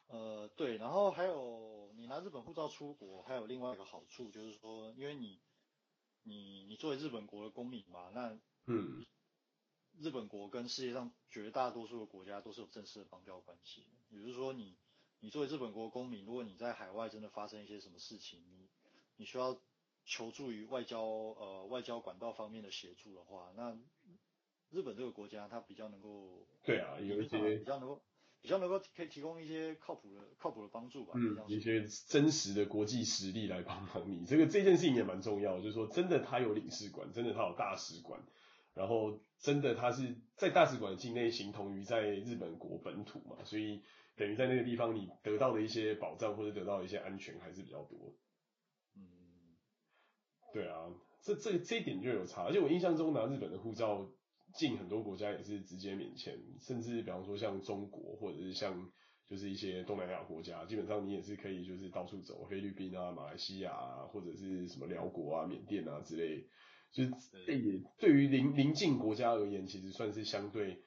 [0.08, 5.39] 呃，对，然后还有你拿日本护照出国，还有另外一个好处就是说，因为你
[6.24, 9.06] 你你作为日本国的公民嘛，那嗯，
[10.00, 13.88] 日本国跟世界上绝大多数的国家都是有正式的邦交关系。
[14.10, 14.78] 也就是说你，
[15.19, 18.67] 你你作为日本国公民，如果你在海外真的发生一些什么事情，你
[19.17, 19.62] 你需要
[20.10, 23.78] 求助于外交呃外交管道方面的协助的话，那
[24.72, 28.02] 日本这个国家它比较能够对啊，有一些比较能够
[28.41, 31.13] 比较能够可以提供一些靠谱的靠谱的帮助吧。
[31.15, 38.19] 嗯，一些真实的国际实力来帮忙你， 这个这件事情也蛮重要，就是说真的他有领事馆，真的他有大使馆。
[38.74, 43.84] 然后真的，他是在大使馆境内形同于在日本国本土嘛，所以
[44.15, 48.15] 等于在那个地方你得到的一些保障或者得到一些安全还是比较多。
[50.49, 50.89] 嗯，对啊，
[51.21, 54.09] 这这这一点就有差，而且我印象中拿日本的护照
[54.55, 58.89] 进很多国家也是直接免签，甚至比方说像中国或者是像
[59.27, 66.47] 就是一些东南亚国家，基本上你也是可以就是到处走，菲律宾啊、马来西亚啊，或者是什么寮国啊、缅甸啊之类。
[66.91, 67.12] 就是
[67.45, 70.81] 这也对于邻邻近国家而言，其实算是相对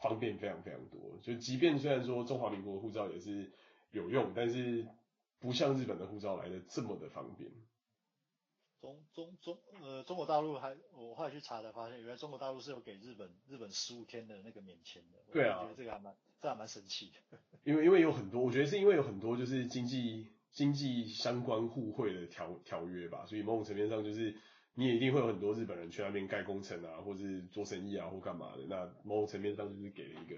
[0.00, 1.18] 方便非常非常多。
[1.20, 3.52] 就即便虽然说中华民国的护照也是
[3.90, 4.86] 有用，但是
[5.40, 7.50] 不像日本的护照来的这么的方便。
[8.80, 15.18] 中中中呃中国大陆还我后来去查才发现，原来中国大陆是有给日本日本十五天的那个免签的。
[15.32, 17.38] 对啊，我觉得这个还蛮这还蛮神奇的。
[17.64, 24.38] 因为因为有很多，我觉得是因为有很多就是经济经济相关互惠的条条约吧，所以某种层面上就是。
[24.74, 28.62] 你也一定会有很多日本人去那边盖工程啊，或是做生意啊，或干嘛的。
[28.68, 30.36] 那某种层面上就是给了一个，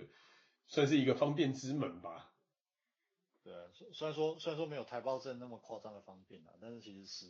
[0.67, 2.33] 算是一个方便之门吧。
[3.43, 7.27] 对啊，虽然说虽然说没有台胞证那么夸张的方便啊，但是其实十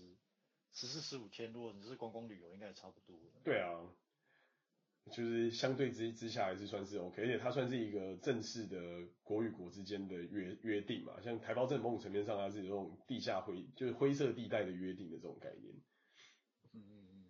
[0.72, 3.18] 十四十五天，如果你是观光旅游，应该也差不多。
[3.42, 3.70] 对啊，
[5.10, 8.78] 就是相对之之下还是算是 OK，而且它算是一个正式的
[9.22, 11.20] 国与国之间的约约定嘛。
[11.20, 15.74] 像台胞证某种层面上它是有这种地下灰，就是灰色地带的约定的这种概念。
[16.72, 17.26] 嗯嗯嗯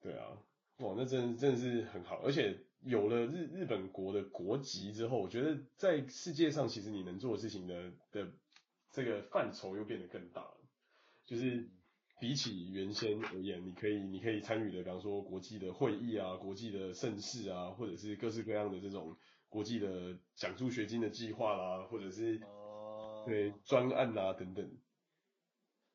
[0.00, 0.36] 对啊，
[0.78, 8.30] 哇，那真的真的是很好，而且有了日日本国的国籍之后，我觉得在世界上其实你能做的事情的的
[8.90, 10.60] 这个范畴又变得更大了，
[11.24, 11.70] 就是
[12.18, 19.16] 比起原先而言，你可以你可以参与的，比方说国际的会议啊、国际的盛事啊，或者是各式各样的这种
[19.48, 22.40] 国际的奖助学金的计划啦，或者是
[23.26, 24.78] 对专案啊等等。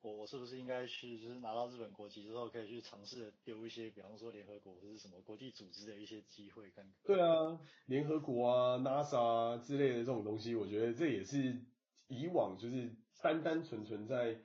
[0.03, 6.93] 我我是不是应该去，就是拿到日本国籍之后，可以去尝试丢一些，比方说联合国或者是什么国际组织的一些机会看看？
[7.03, 11.61] 对啊，联合国啊、NASA 啊之类的这种东西，我觉得这也是
[12.07, 14.41] 以往就是单单纯纯在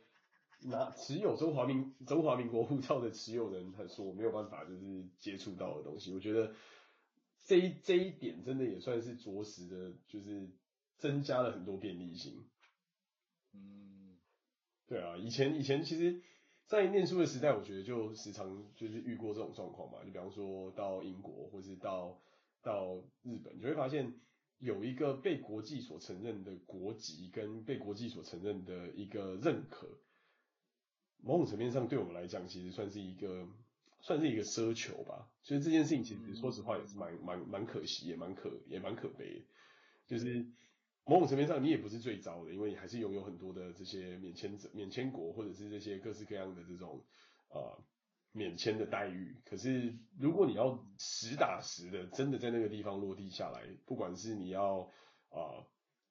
[0.68, 6.12] 拿持有中华民中华民国护照的持有人，他说我没有办法就是接触到的东西。
[6.12, 6.54] 我觉得
[7.44, 10.50] 这一这一点真的也算是着实的，就是
[10.98, 12.44] 增加了很多便利性。
[13.54, 14.16] 嗯。
[14.88, 16.22] 对啊，以前以前其实，
[16.66, 19.98] 在念书的时代，我觉得就时常就是遇过这种状况嘛。
[20.04, 22.20] 就比方说到英国，或是到
[22.62, 24.14] 到日本，你就会发现
[24.58, 29.88] 有一个被国际所承认的国籍，跟被国际所承认的一个认可，
[31.22, 33.46] 某种层面上对我们来讲，其实算是一个
[34.00, 35.28] 算是一个奢求吧。
[35.42, 39.44] 所以这件事情其实说实话也是蛮蛮蛮可惜，也蛮可也蛮可悲，
[40.06, 40.46] 就是。
[41.08, 47.00] 某种层面上，你也不是最糟的，因为你还是拥有很多的这些免签者、免签国，或者是这些各式各样的这种
[47.50, 47.78] 呃
[48.32, 49.36] 免签的待遇。
[49.44, 54.80] 可是，如果你要实打实的真的在那个地方落地下来，不管是你要
[55.30, 55.62] 啊、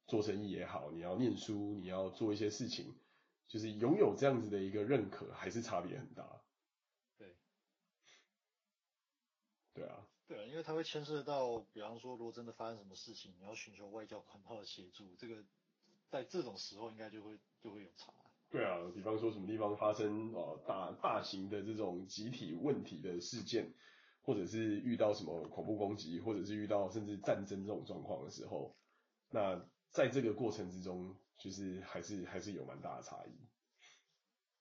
[0.07, 2.95] 做生意也好，你要念书，你要做一些事情，
[3.47, 6.41] 就是拥有这样子的一个认可，还是差别很大。
[7.17, 7.35] 对，
[9.73, 10.07] 对啊。
[10.27, 15.43] 对啊，因为它会牵涉到，比方说，如果真的发生什么事情，你要寻求外交管道的协助，这个
[16.09, 18.11] 在这种时候应该就会就会有差。
[18.49, 23.71] 对啊，比方说什么地方发生呃大大型的这种集体问题的事件，
[24.23, 28.75] 或者是遇到什么恐怖攻击，或者是遇到甚至战争这种状况的时候，
[29.29, 33.31] 那在这个过程之中，就是还是还是有蛮大的差异。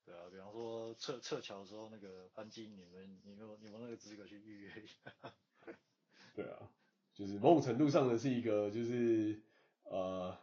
[0.04, 5.12] 对啊，比方说撤撤侨的时候，那个班机你们你们你们那个资格去预约一下。
[6.34, 6.70] 对啊，
[7.14, 9.42] 就是某种程度上呢是一个，就是
[9.84, 10.36] 呃，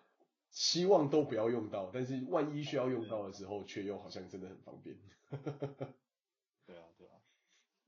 [0.50, 4.98] 希望都不要用到，但是万一需要用到的时候，却又好像真的很方便。
[6.66, 7.22] 对啊，对啊。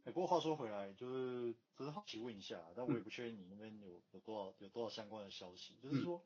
[0.04, 6.24] 哎，不过话说回来，就是只是好奇问一下，但我也不确定你那边有有多少有多少相关的消息，就是说，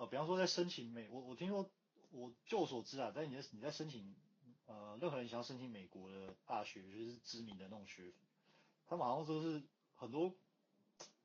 [0.00, 1.68] 呃，比方说在申请美，我我听说，
[2.10, 4.14] 我就我所知啊，在你在你在申请，
[4.64, 8.14] 呃，任何人想要申请美国的大学，就是知名的那种学府，
[8.86, 9.62] 他们好像说是
[9.96, 10.34] 很多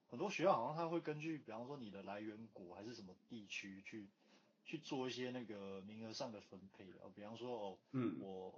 [0.10, 4.10] 很多学校好像他会根据，比方说你的来源国还是什么地区去
[4.66, 8.54] 去做一些那个名额上的分配的，比方说哦，嗯，我，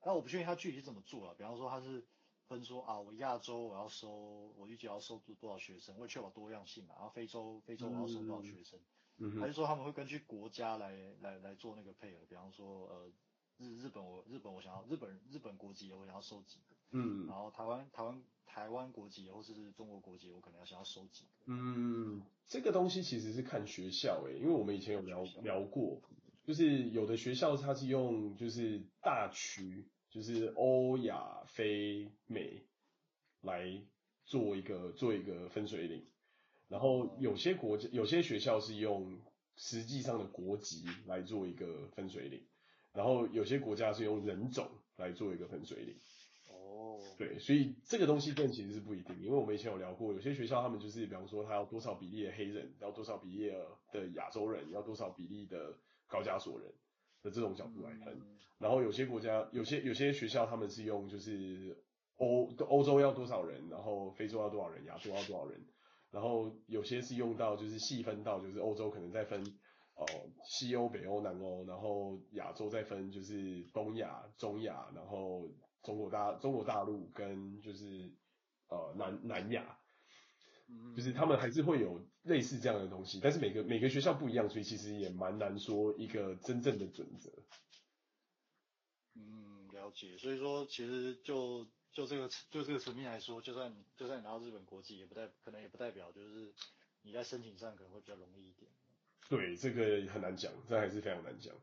[0.00, 2.02] 但我不确定他具体怎么做啊，比方说他是。
[2.48, 4.08] 分说啊，我亚洲我要收，
[4.56, 6.94] 我预计要收多多少学生，为确保多样性嘛。
[6.94, 8.82] 然后非洲非洲我要收多少学生，嗯
[9.18, 12.18] 嗯、还是说他们会根据国家来来来做那个配额？
[12.28, 13.10] 比方说呃
[13.58, 21.44] 日日本我日本我想要日本日本国籍我想要收几个，嗯，然后台湾台湾台湾国籍或者是中国国籍我可能要想要收几个。
[21.46, 26.00] 嗯，这个东西其实是看学校诶、欸，因为我们以前有聊聊过，
[26.44, 29.88] 就是有的学校它是用就是大区。
[30.10, 32.64] 就是欧亚非美
[33.42, 33.84] 来
[34.24, 36.06] 做一个做一个分水岭，
[36.68, 39.18] 然后有些国家有些学校是用
[39.56, 42.42] 实际上的国籍来做一个分水岭，
[42.92, 45.96] 然后有些国家是用人种来做一个分水岭。
[46.50, 53.50] 哦，对，所以这个东西更其实是不一定，因为我们以前有聊过，有些学校他们就是比方说他要多少比例的黑人，要多少比例
[53.92, 55.76] 的亚洲人，要多少比例的
[56.06, 56.72] 高加索人。
[57.20, 58.16] 的这种角度来看，
[58.58, 61.76] 然后有些国家、有些有些学校，他们是用就是
[62.16, 65.60] 欧欧洲要多少人，然后非洲要多少人，亚洲要多少人，
[66.10, 69.42] 然后有些是用到就是细分到就是欧洲可能再分
[69.94, 70.06] 哦
[70.44, 75.50] 西欧、北欧、南欧，然后亚洲再分就是东亚、中亚，然后
[75.82, 78.12] 中国大中国大陆跟就是
[78.68, 79.78] 呃南南亚。
[80.94, 87.32] 就是他们还是会有类似这样的东西，但是每个每个学校不一样，所以其实也蛮难说一个真正的准则。
[89.14, 90.18] 嗯，了解。
[90.18, 96.52] 所以说，其实就就这个就这个层面来说，就算就算你拿到日本国籍，也不代可能也不代表就是
[97.02, 98.70] 你在申请上可能会比较容易一点。
[99.28, 101.54] 对，这个很难讲，这还是非常难讲。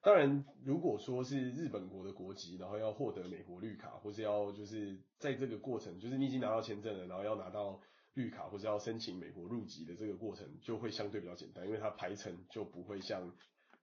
[0.00, 7.80] 当然，如果说是日本国的国籍，然后要获得美国绿卡，或是要就是在这个过程，就是你已经拿到签证了，然后要拿到。
[8.14, 13.32] 绿卡或者要申请美国入籍的这个过程就会相对比较简单，因为它排程就不会像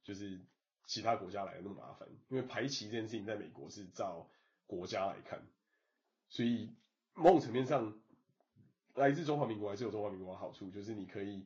[0.03, 0.41] 就是
[0.85, 2.09] 其他国家来的那么麻烦。
[2.27, 4.29] 因为排期这件事情在美国是照
[4.67, 5.41] 国家来看，
[6.29, 6.69] 所以
[7.13, 7.99] 某种层面上，
[8.95, 11.45] 来自中华民国还是有中华民国的好处，就是你可以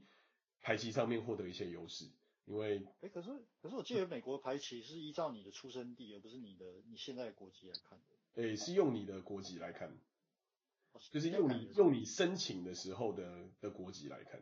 [0.62, 2.06] 排期上面获得一些优势。
[2.46, 3.30] 因为哎，可是
[3.62, 8.41] 可是我记得美国排期是依照你的出生地，而不是你的你现在的国籍来看的。
[8.41, 9.98] 诶，是用你的国籍来看。
[11.10, 14.41] 就是用你用你申请的时候的的国籍来看，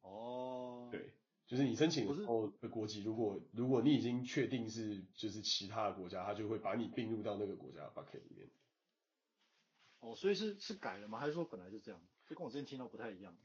[0.00, 1.12] 哦，对，
[1.46, 8.48] 就是你申请的时候的国籍，如果如果你已经确定是就是其他的国家，他就会把你并入到那个国家的 bucket 里面。
[10.00, 11.18] 哦，所以是是改了吗？
[11.18, 12.00] 还是说本来就这样？
[12.26, 13.36] 这跟我之前听到不太一样。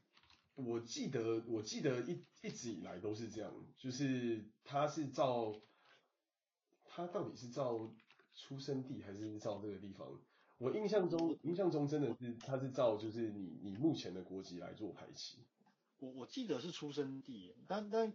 [0.56, 5.56] 我记得我记得一一直以来都是这样，就是他是照
[6.86, 7.92] 他到底是照
[8.36, 10.08] 出生地还是照这个地方？
[10.60, 15.40] 我印象中，印象中真的是，他是照就是你你目前的国籍来做排期。
[15.98, 18.14] 我我记得是出生地，但但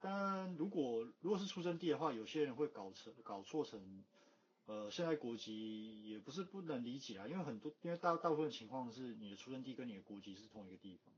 [0.00, 4.02] 但如果如果是出生地的话，有些人会搞成搞错成，
[4.66, 11.12] 呃，现在国籍也不是不能理解啊，因为很多因为大大部分情况是你的出生地跟你的国籍是同一个地方。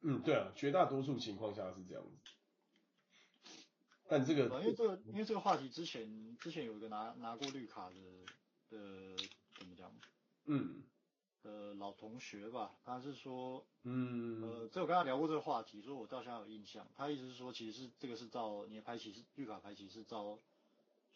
[0.00, 3.52] 嗯，对啊，绝大多数情况下是这样子。
[4.08, 7.96] 但这个，因为这个因为这个话题之前之前有一个拿拿过绿卡的
[8.70, 9.16] 的。
[9.58, 9.92] 怎么讲？
[10.44, 10.84] 嗯，
[11.42, 16.86] 呃，老同学吧，他是说，嗯，呃，这我跟他聊过这个话题，所以我到现在有印象。
[16.94, 20.38] 他意思是说，其实是这个是照你的排期是绿卡排期是照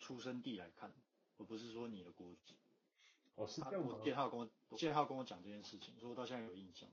[0.00, 0.92] 出生地来看，
[1.38, 2.56] 而不是说你的国籍。
[3.34, 3.86] 哦，是这样？
[3.86, 6.88] 我记得他有跟我，我记得他有跟我讲这件事情，所以我到现在有印象。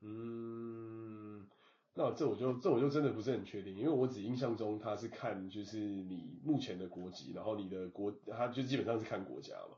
[0.00, 1.46] 嗯，
[1.94, 9.76] 那这我就这我就真的不是很确定，因为我只印象中他是看就是你目前的国籍，然后你的国，他就基本上是看国家嘛。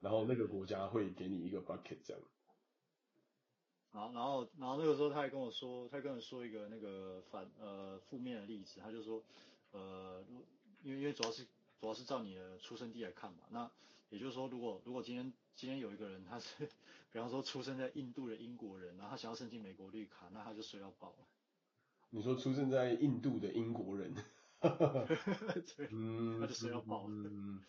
[0.00, 2.22] 然后那个国家会给你一个 bucket 这样。
[3.92, 9.22] 然后然后然后那个时候他还跟我说，他跟我说一个那个反呃负面的例子，他就说
[9.72, 10.22] 呃
[10.82, 11.46] 因为因为主要是
[11.86, 13.70] 主要是照你的出生地来看嘛，那
[14.08, 16.66] 也就是说如果如果今天今天有一个人他是
[17.12, 21.26] 比方说出生在印度的英国人，然后他想要申请美国绿卡，那他就衰到爆了。
[22.10, 24.12] 你说出生在印度的英国人，
[24.60, 27.14] 对，嗯，他就衰到爆了。
[27.14, 27.62] 嗯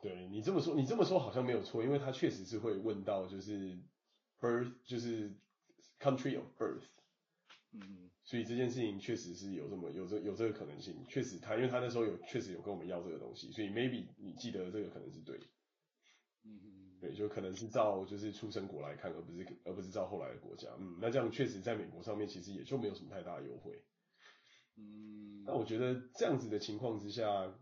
[0.00, 3.76] 对你这么说，你这么说好像没有错，因为他确实是会问到就是
[4.40, 5.32] birth 就是
[5.98, 6.84] country of birth，
[7.72, 15.36] 嗯，所以这件事情确实是有这么有这有这个可能性，确实他因为他那时候有确实有跟我们要这个东西，所以 maybe 你记得这个可能是对，
[16.44, 20.68] 嗯嗯，对，就可能是照就是出生国来看，而不是而不是照后来的国家。
[20.78, 23.84] 嗯，那这样确实在美国上面其实也就没有什么太大的优惠。
[24.76, 27.54] 嗯，那我觉得这样子的情况之下，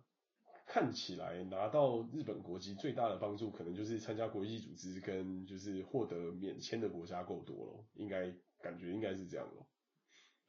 [0.69, 8.33] 看起来拿到日本国籍最大的帮助，可能就是参加国际组织跟就是获得免签的国家够多了，应该
[8.63, 9.67] 感觉应该是这样咯。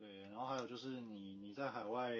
[0.03, 2.11] 对，然后还有就是你你在海外，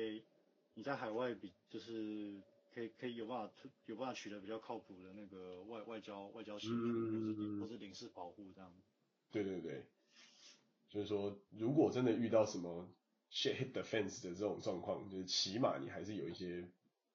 [0.73, 2.41] 你在海外比就是
[2.73, 3.53] 可以可以有办法
[3.87, 8.73] 有办法取得比较靠谱的那个外外交外交协助，嗯、或是或是领事保护这样。
[9.31, 9.83] 对对对，
[10.87, 12.89] 就是说如果真的遇到什么
[13.29, 16.65] shit hit the fence 的这种状况，就是起码你还是有一些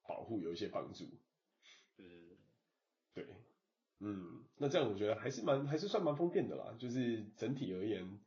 [0.07, 1.07] 保护，有一些帮助。
[1.97, 2.37] 对对对。
[3.15, 3.27] 对，
[4.01, 8.21] 嗯，那这样我觉得还是蛮还是算蛮方便的啦，就是整体而言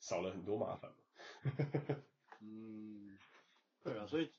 [0.00, 0.92] 少了很多麻烦。
[2.40, 3.16] 嗯，
[3.82, 4.30] 对啊，所以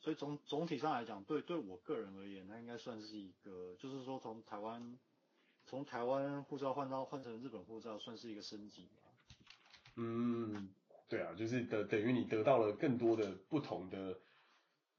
[0.00, 4.98] 所以总总体上来讲，对对我个人而言，它应该算是一个，就是说从台湾
[5.64, 9.02] 从台湾护照换到换成日本护照，算是一个升级吧。
[9.96, 10.68] 嗯，
[11.08, 14.18] 对啊，就是等等于你得到了更多的不同的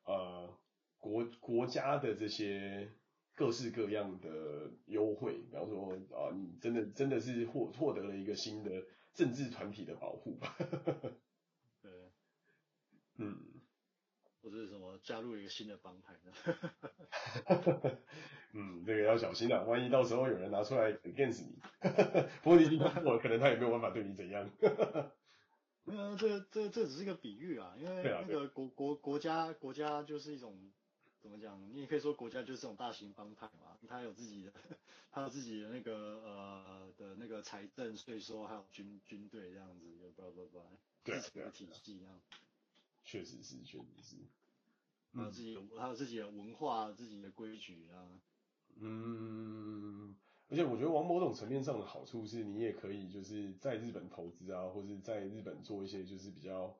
[0.05, 0.57] 呃
[0.97, 2.91] 国国家的这些
[3.35, 10.57] 各式各样的优惠，比方说啊，你真的真的是获获得了一个新的政治团体的保护吧。
[13.17, 13.37] 嗯，
[14.41, 16.31] 或者是什么加入一个新的帮派呢？
[18.53, 21.59] 嗯，这个要小心啊，万一到时候有人拿出来 against 你，
[22.41, 24.49] 不过你已经可能他也没有办法对你怎样。
[25.85, 30.71] 嗯，这个这个这只是一个比喻啊，因为那个国国国家国家就是一种
[31.21, 31.61] 怎么讲？
[31.71, 34.53] 你也可以说国家就是这种大型帮派嘛，他有自己的，
[35.11, 35.93] 他有自己的那个
[36.25, 40.61] 呃的那个财政税收，还有军军队这样子，有不不不，
[41.03, 42.21] 对自己的体系这样。
[43.07, 44.17] 确实是，确实是，
[45.13, 48.03] 还有自己有，还有自己的文化、自己的规矩啊。
[48.81, 50.13] 嗯，
[50.49, 56.77] 而且我觉得往某种层面上的好处是，你也可以就是在日本投资啊，或者在日本做一些就是比较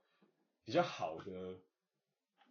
[0.66, 1.62] 比较好的，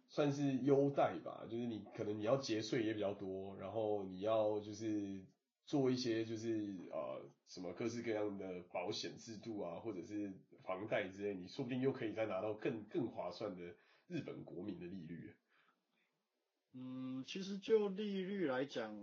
[0.09, 1.45] 算是优待吧。
[1.47, 5.23] 就是你可能你要节税也比较多，然后你要就是
[5.67, 10.33] 做一些就是呃什么各式各样的保险制度啊，或者是。
[10.67, 13.73] 房贷之类，你说不定又可以再拿到更更划算的
[14.07, 15.33] 日本国民的利率。
[16.73, 18.93] 嗯，其实就利率来讲，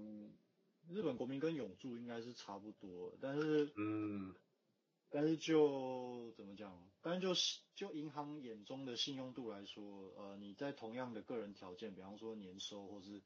[0.91, 4.35] 日本国民跟永住应该是差不多，但是，嗯，
[5.09, 6.87] 但是就怎么讲？
[7.01, 7.35] 但是就
[7.75, 13.23] 就银行眼中的信用度来说，呃，你在同样的个人条件，比方说年收或是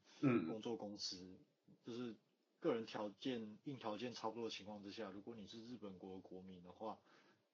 [0.47, 1.37] 工作工资，
[1.67, 2.15] 嗯、就是
[2.61, 6.97] 个人条件硬条件差不多的情况之下，如果你是日本国国民的话。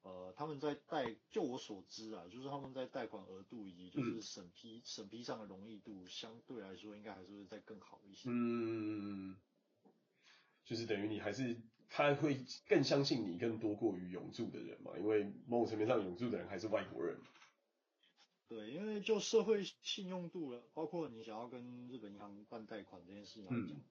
[0.07, 8.29] 呃，他们在贷，就我所知啊，就是他们在贷款额度以及就是审批审、嗯、批上的容易度，相对来说应该还是会再更好一些。
[8.29, 9.35] 嗯，
[10.63, 17.19] 就是等于你还是他会更相信你更多过于永住的人嘛，因为某种层面上永住的人还是外国人。
[18.47, 23.81] 对，因为就社会信用度了，包括你想要跟日本银行办贷款这件事情来讲，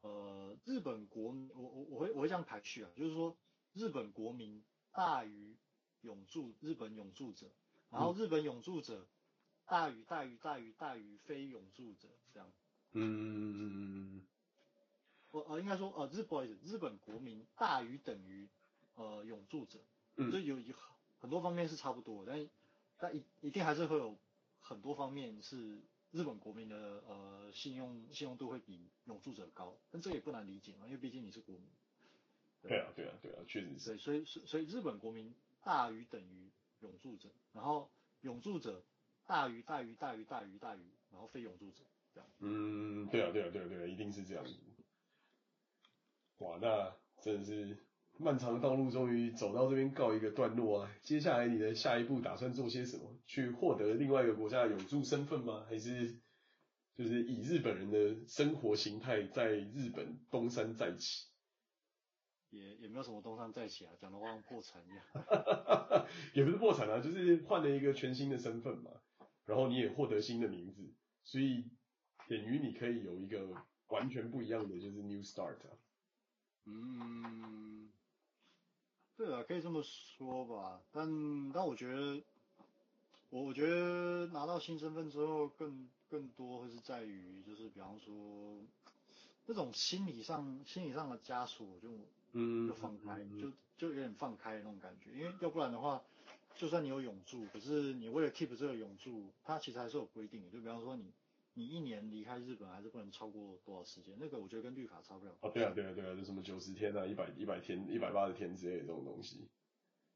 [0.00, 3.36] 嗯、呃，日本国，我我我会我会这样排序啊，就是说
[3.74, 4.64] 日本国民。
[4.94, 5.56] 大于
[6.02, 7.50] 永住日本永住者，
[7.90, 9.06] 然后日本永住者
[9.66, 12.48] 大于大于大于大于非永住者这样。
[12.92, 14.24] 嗯，
[15.32, 18.48] 我呃应该说呃日不好意思，日本国民大于等于
[18.94, 19.80] 呃永住者，
[20.16, 20.74] 嗯，所以有有
[21.18, 22.48] 很多方面是差不多，但
[22.96, 24.16] 但一一定还是会有
[24.60, 25.82] 很多方面是
[26.12, 31.68] 日本国民的呃信用信用度会比永住者高，但这也不难理解嘛，因为毕竟你是国民。
[32.68, 33.90] 对啊，对啊，对啊，确实是。
[33.90, 36.50] 对，所以，所以日本国民大于等于
[36.80, 37.90] 永住者，然后
[38.22, 38.82] 永住者
[39.26, 41.84] 大于大于大于大于大于，然后非永住者
[42.14, 42.28] 这样。
[42.40, 44.52] 嗯，对啊，对啊，对啊，对啊，一定是这样子。
[46.38, 47.78] 哇，那真的是
[48.16, 50.90] 漫长的道路终于走到这边告一个段落啊！
[51.02, 53.18] 接下来你的下一步打算做些什么？
[53.26, 55.64] 去获得另外一个国家的永住身份吗？
[55.68, 56.20] 还是
[56.96, 61.26] 就是以日本人的生活形态在日本东山再起？
[62.54, 65.04] 也也没有什么东山再起啊，讲的话像破产一样。
[66.34, 68.90] 也不是破产啊，就是换了一个全新的身份嘛，
[69.44, 70.92] 然后你也获得新的名字，
[71.24, 71.64] 所以
[72.28, 73.48] 等于你可以有一个
[73.88, 75.76] 完全不一样的就是 new start 啊。
[76.66, 77.90] 嗯，
[79.16, 82.22] 对啊，可以这么说吧，但但我觉得，
[83.30, 88.62] 我我觉得拿到新身份之后更，更更多会是在于就是比方说
[89.44, 91.88] 这种心理上心理上的枷锁，就。
[92.36, 96.02] 嗯，就放开，就就有点放开的那种感觉，因为要不然的话，
[96.56, 101.12] 就算你有永住，可是你为了 keep 这个永住，它其实还是有规定的，就比方说你
[101.54, 104.16] 你一年离开日本还是不能超过多少时间？
[104.18, 105.30] 那个我觉得跟绿卡差不了。
[105.40, 109.46] 啊，对啊，对啊，对啊，就什么九十天啊，一百一百天、一百八十天之类的这种东西。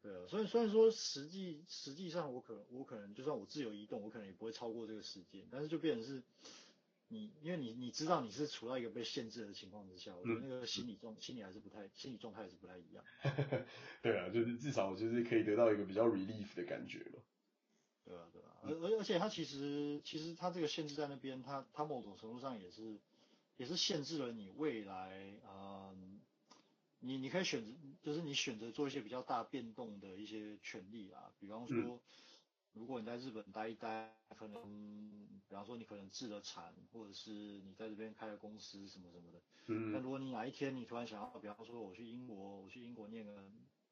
[0.02, 6.22] 对啊，所以虽然说实际实际上我可能我可能就算我自由移动，我可能也不会超过这个时间，但是就变成是。
[7.10, 13.02] 你因为你你知道你是处在一个被限制的情况之下，我觉得那个心理状、嗯、心理还是不太心理状态还是不太一样。
[14.02, 17.22] 对啊，就是至少就是可以得到一个比较 relief 的感觉嘛。
[18.04, 22.98] 对啊对啊，而而而且它其实其实它这个限制在那边，它它某种程度上也是
[23.56, 26.20] 也是限制了你未来嗯，
[27.00, 31.76] 你你可以选择就是你选择做一些比较大变动的一些权利啊，比方说。
[31.76, 32.00] 嗯
[32.78, 34.62] 如果你在日本待一待，可能，
[35.48, 39.40] 比方说你可能置了产，或者是你在这边开了公司什么什么的。
[39.66, 39.92] 嗯。
[39.92, 43.44] 那如果你哪一天你突然想要，比方说我去英国，我去英国念个，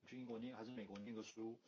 [0.07, 1.59] 去英国念还是美国念个书，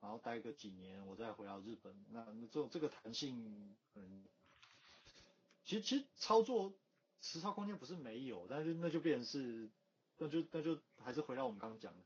[0.00, 4.24] 然后待个几年，我再回到日本，那那这种这个弹性，嗯，
[5.64, 6.72] 其实其实操作
[7.20, 9.68] 实操空间不是没有，但是那就变成是，
[10.18, 11.98] 那就那就还是回到我们刚刚讲的，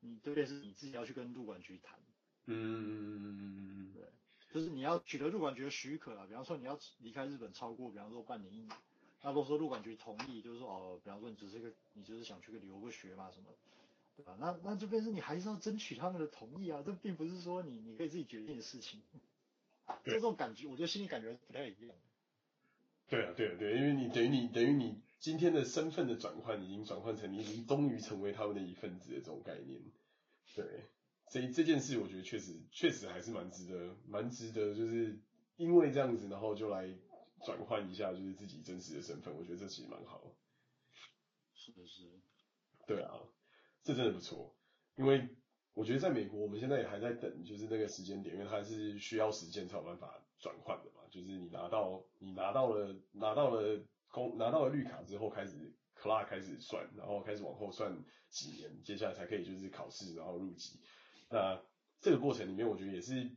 [0.00, 1.98] 你这边是你自己要去跟入管局谈。
[2.50, 3.67] 嗯，对，
[4.58, 8.68] 就是你要取得入管局的许可啊，比方说你要离开日本超过，比方说半年一年，
[9.22, 13.46] 那如果说入管局同意，就是说哦，比方说你只是一个，你就是想去个留个学嘛什么，
[14.16, 14.36] 对吧？
[14.40, 19.00] 那那这边是你还是要争取他们的同意啊，这并不是说你你可以自己决定的事情，
[20.04, 21.94] 这种感觉，我觉得心里感觉不太一样。
[23.08, 29.80] 对啊，对啊，对，因为你等于你等于你今天的身份的转换，已经转换成你已经终于成为他们的一份子的这种概念，
[30.56, 30.82] 对。
[31.30, 35.20] 这这件事，我觉得确实确实还是蛮值得，蛮值得，就是
[35.56, 36.88] 因为这样子，然后就来
[37.44, 40.34] 转换一下，就是自己真实的身份，我觉得这其实蛮好。
[41.54, 42.04] 是的，是。
[42.86, 43.20] 对啊，
[43.82, 44.56] 这真的不错，
[44.96, 45.28] 因为
[45.74, 60.80] 我觉得在美国，我们现在也还在等，就是那个时间点，因为它是需要时间才有办法转换的嘛，就是你拿到你拿到了拿到了公拿到了绿卡之后，开始 clock 开始算，然后开始往后算几年，接下来才可以就是考试，然后入籍。
[61.30, 61.60] 那
[62.00, 63.30] 这个过程里面，我觉得也是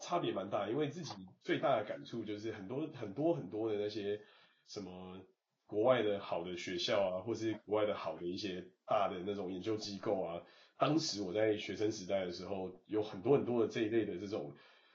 [0.00, 4.20] 差别蛮大，因为自己最大的感触就是很多很多很多的那些
[4.66, 5.20] 什么
[5.66, 10.42] 国外的好的学校啊，或是国外的好的一些大的那种研究机构啊，
[10.76, 14.52] 当时我在学生时代的时候，有很多很多的这一类的这种，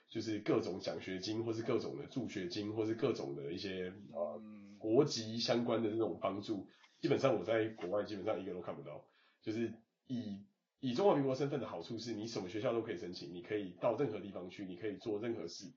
[0.09, 4.41] 就是各种奖学金，或是各种的助学金，或是各种的一些呃
[4.77, 6.67] 国籍相关的这种帮助，
[6.99, 9.05] 基本上我在国外基本上一个都看不到，
[9.41, 9.73] 就是
[10.07, 10.43] 以。
[10.81, 15.71] 以中华民国身份的好处是，你什么学校都可以申请，你可以到任何地方去，你可以做任何事，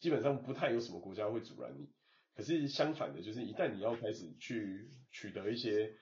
[0.00, 1.88] 基本上不太有什么国家会阻拦你。
[2.34, 5.92] 可是相反的，就是一旦你要开始去取得一些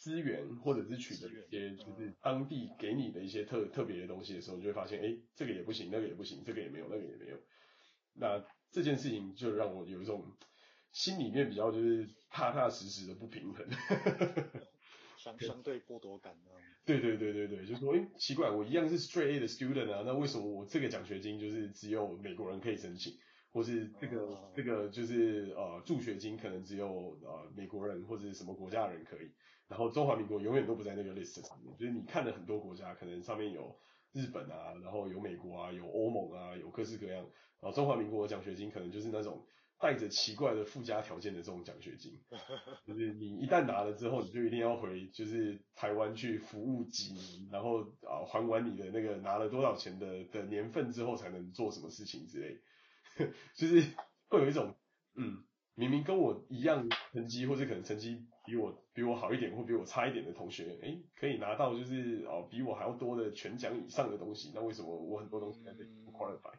[0.00, 7.38] 资源，或者是取得一些就是当地给你的一些特特别的东西的时候，你就会发现，哎，这个也不行，那个也不行，这个也没有，那个也没有。
[8.14, 10.24] 那这件事情就让我有一种
[10.92, 13.66] 心里面比较就是踏踏实实的不平衡，
[15.18, 16.50] 相相对剥夺感呢。
[16.86, 23.12] 对对对对对，就说诶奇怪，我一样是 straight A 的 student 啊，那为什么我这个奖学金就是只有美国人可以申请，
[23.50, 29.32] 或是这个、uh, 这个就是呃助学金可能只有呃美国人或者什么国家的人可以，
[29.66, 33.76] 然后中华民国永远都不在那个 list 上面，就是你看了很多国家，可能上面有
[34.12, 37.16] 日本啊，然后有美国啊，有欧盟啊，有各式各样，
[37.60, 39.44] 然后中华民国的奖学金可能就是那种。
[39.78, 42.18] 带着奇怪的附加条件的这种奖学金，
[42.86, 52.58] 就是你一旦拿了之后，你就一定要回就是台湾去服务几年，然后啊还完你的那个拿了多少钱的的年份之后才能做什么事情之类，
[53.54, 53.82] 就是
[54.28, 54.74] 会有一种
[55.14, 66.54] 嗯，明明跟我一样成绩，或者可能成绩比我比我好一点或比我差一点的同学，诶，可以拿到就是哦比我还要多的全奖以上的东西，那为什么我很多东西还不 qualify？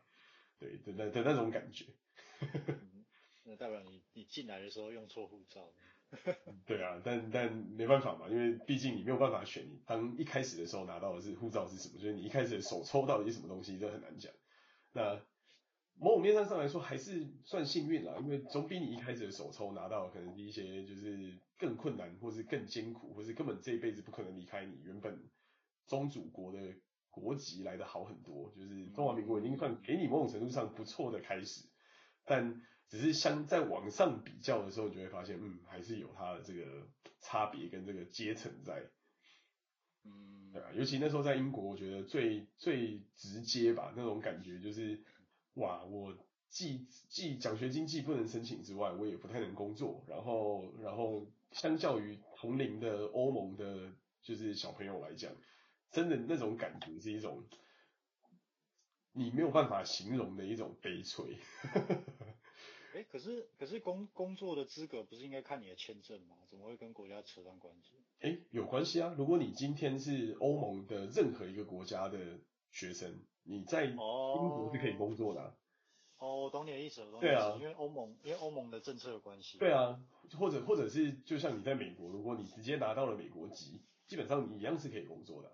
[0.59, 1.86] 对的那的那种感觉。
[3.48, 5.72] 那代表你你进来的时候用错护照。
[6.66, 14.32] 对啊，但但没办法嘛，因为毕竟你没有办法选，你当一开始的时候拿到的是护照是什么，就是你一开始的手抽到底是什么东西，这很难讲。
[14.93, 15.22] 那
[16.00, 25.22] 某种面上上来说还是算幸运啦，因为总比你一开始的手抽拿到可能一些就是更困难，或是更艰苦，或是根本这一辈子不可能离开你原本
[25.88, 26.74] 宗主国的
[27.10, 28.50] 国籍来的好很多。
[28.56, 31.66] 就是中华民国已经算给你某种程度上不错的开始，
[32.24, 32.62] 但。
[32.90, 36.88] 只是相在往上比较的时候，你就会发现，嗯，还是有它的这个
[37.20, 38.82] 差别跟这个阶层在，
[40.06, 45.04] 嗯，对啊，尤其那时候在英国，我觉得最最直接吧，那种感觉就是，
[45.56, 46.18] 哇，我
[46.50, 55.34] 既既奖学金既不能申请之外，我也不太能工作，然后然后相较于同龄的欧盟的，就是小朋友来讲，
[55.92, 57.44] 真的那种感觉是一种
[59.12, 61.38] 你没有办法形容的一种悲催。
[62.98, 66.36] 哎，可是可是工工作的资格不是应该看你的签证吗？
[66.50, 67.93] 怎么会跟国家扯上关系？
[68.22, 69.14] 哎，有关系啊！
[69.16, 72.39] 如果你今天是欧盟的任何一个国家的
[72.72, 75.56] 学生，你在英国是可以工作的啊。
[76.18, 77.43] 哦，我懂你的意思，我懂你的意思。
[77.43, 79.60] 对啊，因为欧盟因为欧盟的政策有关系。
[79.60, 80.02] 对啊，
[80.36, 85.54] 或者或者是就像你在美国，如果你直接拿到了美国籍，基本上你一样是可以工作的啊。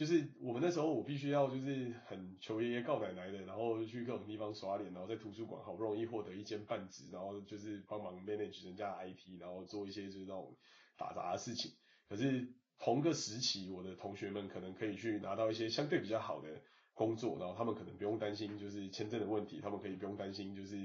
[0.00, 10.56] 就是我们那时候，我必须要就是很求爷爷告奶奶的，然后去各种地方刷脸，然后在图书馆好不容易获得一间半职，然后就是帮忙 manage 人家的 IT，然后做一些就是那种
[10.96, 11.70] 打杂的事情。
[12.08, 12.48] 可是
[12.78, 16.48] 同个时期，我的同学们可能可以去拿到一些相对比较好的
[16.94, 20.78] 工作，然后他们可能不用担心就是签证的问题，他们可以不用担心就是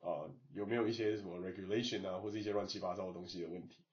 [0.00, 3.84] 啊、呃、有没有一些什么 regulation 啊，或者一些乱七八糟的东西的问题。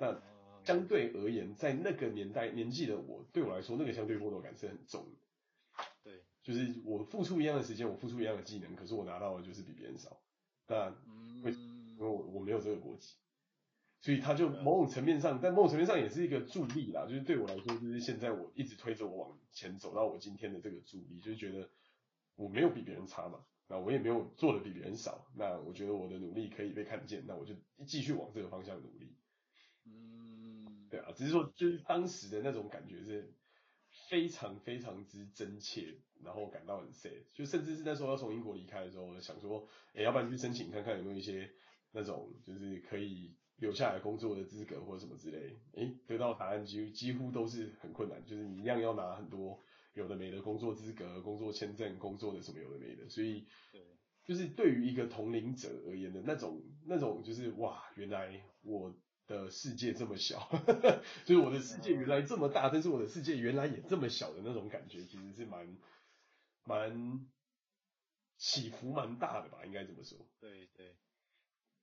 [0.00, 0.20] 那
[0.68, 5.82] 相对而言，在那个年代年纪的我，对我来说，那个相对剥夺感是很重的。
[6.04, 10.20] 对，就是我付出一样的时间，我付出一样的技能，可是我拿到的就是比别人少。
[10.66, 10.94] 那
[11.42, 11.96] 为什么？
[11.96, 13.14] 因为我我没有这个国籍，
[14.02, 17.06] 所以他就某种层面上，但某种层面上也是一个助力啦。
[17.08, 21.70] 就是对我来说，就是现在我一直推着我往前走到我今天的这个助力，就是觉得
[22.36, 27.54] 我没有比别人差嘛，那我也没有做的比别人少，那我觉得我的努力可以被看见，那我就
[27.86, 29.16] 继续往这个方向努力。
[30.90, 33.34] 对啊，只是说就是当时的那种感觉是
[34.08, 41.50] 非常非常之真切，然后感到很 sad，就甚至是那时候要从英国离开的时候，我想说，哎，要不然去申请看看有没有一些
[41.92, 49.62] 那种就是可以留下来工作的资格或者什么之类，哎，得到答案几乎几乎都是很困难，就是你一样要拿很多
[49.94, 53.82] 有的没的工作资格、工作签证、工作的什么有的没的，所以对。
[54.24, 58.94] 就是对于一个同龄者而言的那种那种就是哇，原来我。
[59.28, 60.48] 的世界这么小，
[61.24, 65.78] 就是我的世界原来这么大，但是我的世界原来也这么小的那种感觉，其实是蛮
[66.64, 67.28] 蛮
[68.38, 70.18] 起伏蛮大的吧，应该这么说。
[70.40, 70.96] 对对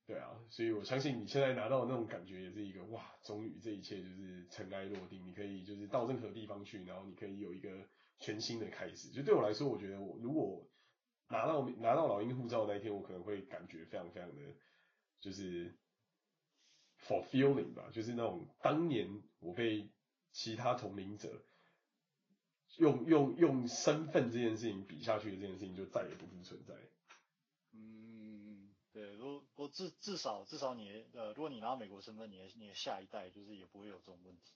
[0.06, 7.88] 对啊，所以我相信你现在拿到的那种感觉也是一个哇，终于这一切就是尘埃落定，你可以就是到任何地方去，然后你可以有一个
[8.18, 9.10] 全新的开始。
[9.10, 10.68] 就对我来说，我觉得我如果
[11.28, 14.42] 拿到拿到老鹰护照那一天，我可能会感觉非常非常的，
[15.20, 15.76] 就是。
[17.08, 19.88] Fulfilling 吧，就是那种当年我被
[20.32, 21.42] 其他同龄者
[22.78, 26.74] 用用用身份这件事情比下去的这件事情，就再也不复存在。
[27.72, 34.52] 嗯，对，如果至至少至少你呃，如果你拿美国身份，你的你的下一代就是也不会有这种问题。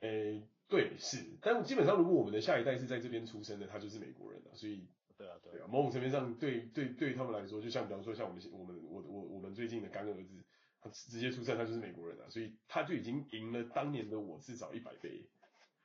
[0.00, 10.44] 诶、欸，对，是，但基本上如果我们的下一代是在这边出生的，他就是美国人了，所以对啊对啊，对啊，某种层面上对对对他们来说，就像比方说像我们我们我我我们最近的干儿子。
[10.92, 15.28] 直接出生，他就是美国人啊，所以他就已经赢了当年的我至少一百倍。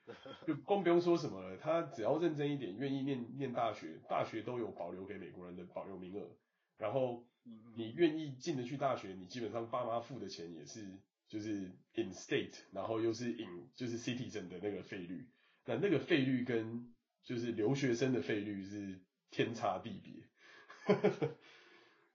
[0.47, 6.27] 就光不用说什么了，他只要认真一点，愿意念念大学，大学都有保留给美国人的保留名额。
[6.77, 7.23] 然后
[7.75, 15.29] 你愿意进得去大学，你基本上爸妈付的钱也是就是 in state，然后又是 in 就是 citizen 的那个费率。
[15.65, 16.93] 那那个费率跟
[17.23, 18.99] 就是留学生的费率是
[19.29, 20.15] 天差地别。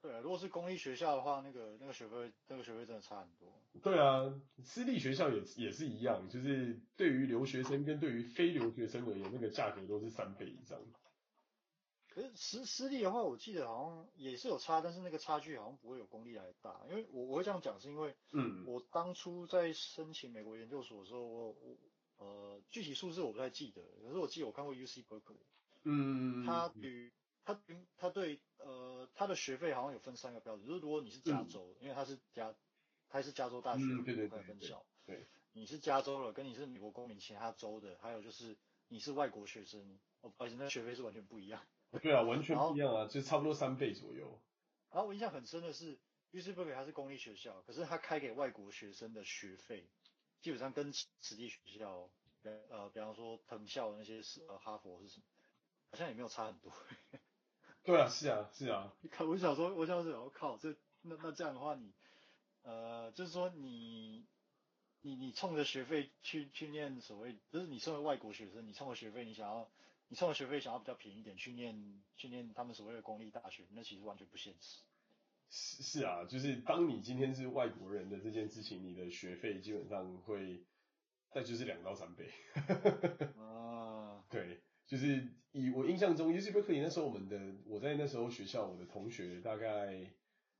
[0.06, 3.52] 对，如果是公立学校的话，那个那个学费，那个学费真的差很多。
[3.82, 4.32] 对啊，
[4.62, 10.78] 私立学校也也是一样，就是对于留学生跟对于非留学生而言，那个价格都是三倍以上。
[12.08, 16.86] 可是私私立的话，我记得好像也是有差，但是那个差距好像不会有公立来大。
[16.88, 21.76] 因为我我会这样讲，是因为嗯，我当初在申请美国研究所的时候，我我
[22.18, 25.42] 呃具体数字我不太记得，可是我记得我看过 UC Berkeley，
[25.82, 27.12] 嗯，它与
[27.46, 27.58] 他
[27.96, 28.42] 他对。
[28.58, 32.52] 呃，他的学费好像有分三个标准，就是如果你是加州，嗯、因为他是加，
[33.08, 34.84] 他是加州大学，嗯、对对对，分校。
[35.04, 38.56] 对，你是加州的，跟你是美国公民，其他州的，还有就是
[38.88, 40.00] 你是外国学生，
[40.38, 41.64] 而且那学费是完全不一样。
[42.02, 44.42] 对啊，完全不一样啊，就差不多三倍左右。
[44.90, 46.00] 然后我印象很深的是
[46.32, 49.88] 它是公立学校，可是他开给外国学生的学费，
[50.40, 52.10] 基本上跟私立学校，
[52.42, 55.26] 呃，比方说藤校的那些是呃哈佛是什么，
[55.92, 56.72] 好像也没有差很多。
[57.86, 58.92] 对啊，是啊，是啊。
[59.00, 61.92] 你看，我想说，我想说，我靠，这那那这样的话你，你
[62.64, 64.26] 呃，就是说你
[65.02, 69.70] 你你冲着学费去去念所谓，就是你身为外国学生，你冲着学费，你想要
[70.08, 74.80] 你冲着学费想要比较便宜一点去念去念他们所谓的公立大学，那其实完全不现实。
[75.48, 80.64] 是是啊，就是当你今天是外国人的这件事情，你的学费基本上会，
[81.32, 82.32] 那就是两到三倍。
[83.38, 84.60] 啊，对。
[84.86, 90.10] 就是以我印象中，UC Berkeley 那时候我们的我在那时候学校，我的同学大概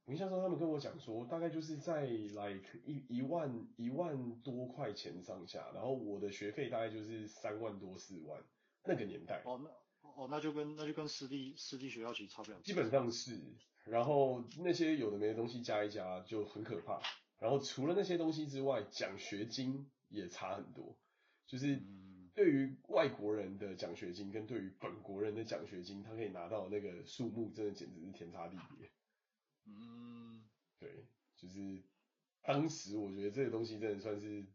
[0.05, 8.43] 我印象中他们跟我讲说，大概就是在 like 一一万一万多块钱上下，然后我的学费大概就是三万多四万
[8.85, 9.43] 那个年代。
[9.45, 9.71] 哦，那
[10.17, 12.59] 哦，那就跟那就跟私立私立学校其实差不了。
[12.63, 13.39] 基本上是，
[13.85, 17.01] 然后那些有的没的东西加一加就很可怕。
[17.39, 20.97] 然后除了那些东西之外，奖学金也差很多。
[21.47, 21.83] 就是
[22.37, 28.89] 对于外国人的奖学金跟对于本国人的奖学金，他可以拿到那个数目，真的简直是天差地别。
[29.65, 30.45] 嗯，
[30.79, 31.83] 对，就是
[32.43, 34.47] 当时我觉得这个东西真的算是。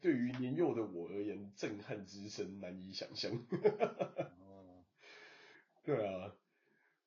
[0.00, 3.32] 对于年幼的我而言，震撼之深难以想象。
[3.32, 4.84] 哦，
[5.82, 6.32] 对啊，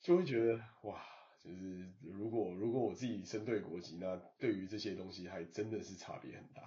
[0.02, 1.02] 就会觉得哇，
[1.40, 6.64] 就是如果如果我自己身对国籍，那对于这些东西还真的是差别很大。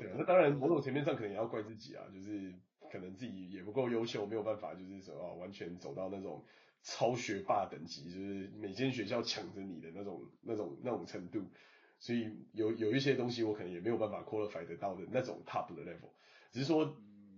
[0.00, 2.54] 对啊，那当然某种层面上可能也要怪自己啊，就是
[2.90, 6.44] 可能自己也不够优秀，没有办法就是说啊完全走到那种
[6.82, 11.50] 超学霸等级，就是每间学校抢着你的那种那种那种程度。
[11.98, 16.10] 所以有有一些东西我可能也没有办法 qualify 得到的那种 top 的 level，
[16.50, 16.96] 只是说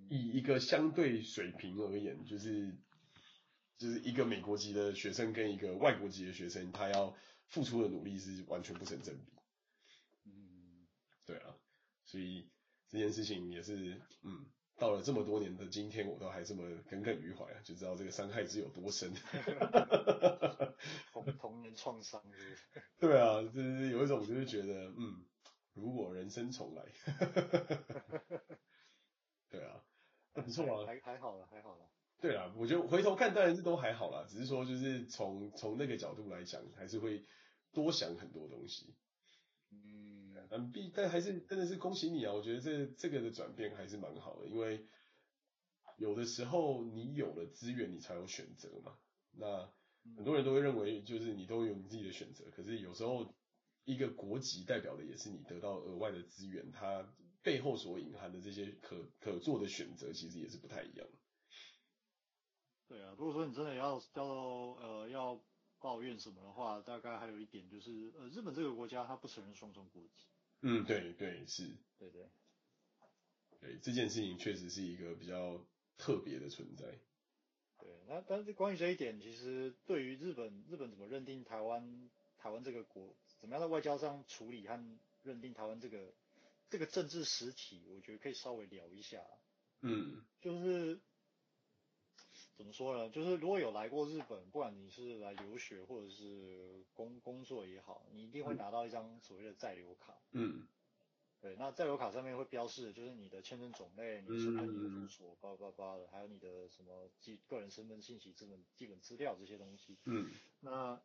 [0.09, 2.73] 以一个相对水平而言，就是
[3.77, 7.13] 就是一个美国籍的学生跟一个外国籍的学生，他要
[7.49, 9.33] 付出的努力是完全不成正比。
[10.27, 10.87] 嗯，
[11.27, 11.57] 对啊，
[12.05, 12.49] 所以
[12.93, 14.45] 这件事情也是，嗯，
[14.77, 19.11] 到了这么多年的今天，我都还这么耿耿于怀啊，就知道这个伤害是有多深。
[21.11, 22.83] 童童年创伤是不是？
[23.01, 25.25] 对啊，就是有一种就是觉得，嗯，
[25.73, 26.85] 如果人生重来，
[29.49, 29.83] 对啊，
[30.35, 31.89] 那不错啊，还还好了，还好了。
[32.21, 37.25] 对啊，我觉得回头看当然是都还好啦，只是说就是从从那个角度来讲，还是会
[37.73, 38.95] 多想很多东西。
[39.71, 40.12] 嗯，
[40.55, 42.35] 嗯，毕但还是真的是恭喜你啊！
[42.35, 44.87] 我觉得这这个的转变还是蛮好的，因为
[45.97, 48.99] 有的时候你有了资源，你才有选择嘛。
[49.33, 49.73] 那
[50.15, 53.35] 很多人都会认为，就是你都有你自己的选择，可是有时候
[53.85, 57.11] 一个国籍代表的也是你得到额外的资源，它
[57.43, 61.09] 背后所隐含的这些可可做的选择，其实也是不太一样。
[62.89, 65.43] 对啊，如果说你真的要叫呃要
[65.81, 70.27] 抱怨什么的话，大概还有一点就是，呃，日本这个国家它不承认双重国籍。
[70.63, 71.77] 嗯，对对是。
[71.99, 72.29] 对对。
[73.61, 75.65] 对，这件事情确实是一个比较
[75.97, 76.99] 特别的存在。
[77.79, 86.13] 对，那但是关于这一点，其实对于日本，日本怎么认定台湾，台湾这个国，怎么样在外交上处理和认定台湾这个
[86.71, 89.23] 这个政治实体，我觉得可以稍微聊一下。
[89.81, 91.03] 嗯，就是怎
[92.73, 93.11] 么说呢？
[93.11, 100.17] 就是如果有来过日本，不管你是来留学或者是工工作也好，你一定会拿到一张所谓的在留卡。
[100.31, 100.67] 嗯。
[101.43, 109.99] 对，那在留卡上面会标示的就是你的签证种类、你的身份、你的住所，叭叭叭的，还有你的什么基个人身份信息、基本基本资料这些东西。
[110.05, 110.31] 嗯。
[110.61, 111.03] 那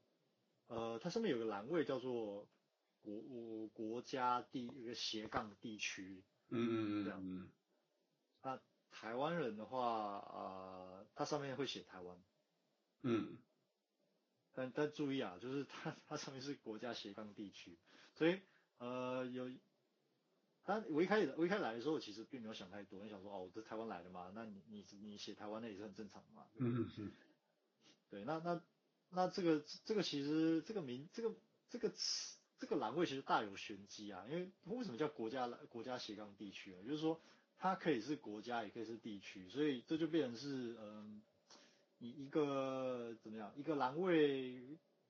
[0.68, 2.48] 呃，它上面有个栏位叫做
[3.02, 6.24] 国国家地一个斜杠地区。
[6.50, 7.04] 嗯嗯嗯。
[7.04, 7.50] 这样。
[8.44, 8.62] 那
[8.92, 12.24] 台湾人的话，呃，它上面会写台湾。
[13.02, 13.38] 嗯。
[14.54, 17.78] 但但注意啊，就是它它上面是国家斜杠地区，
[18.14, 18.40] 所以
[18.78, 19.52] 呃有。
[20.64, 26.48] 但我一开始我一开始来的时候，我其实并没有想太多，我想说哦，我是台湾来的嘛，那你你你写台湾那也是很正常嘛。
[26.56, 27.12] 嗯嗯嗯。
[28.10, 28.62] 对，那那
[29.10, 31.36] 那这个这个其实这个名这个
[31.70, 36.82] 这个词这个栏位其实大有玄机啊，因为为什么叫国家国家斜杠地区啊？
[36.84, 37.22] 就是说
[37.58, 41.22] 它可以是国家，也可以是地区，所以这就变成是嗯，
[42.00, 44.62] 你一个怎么样一个栏位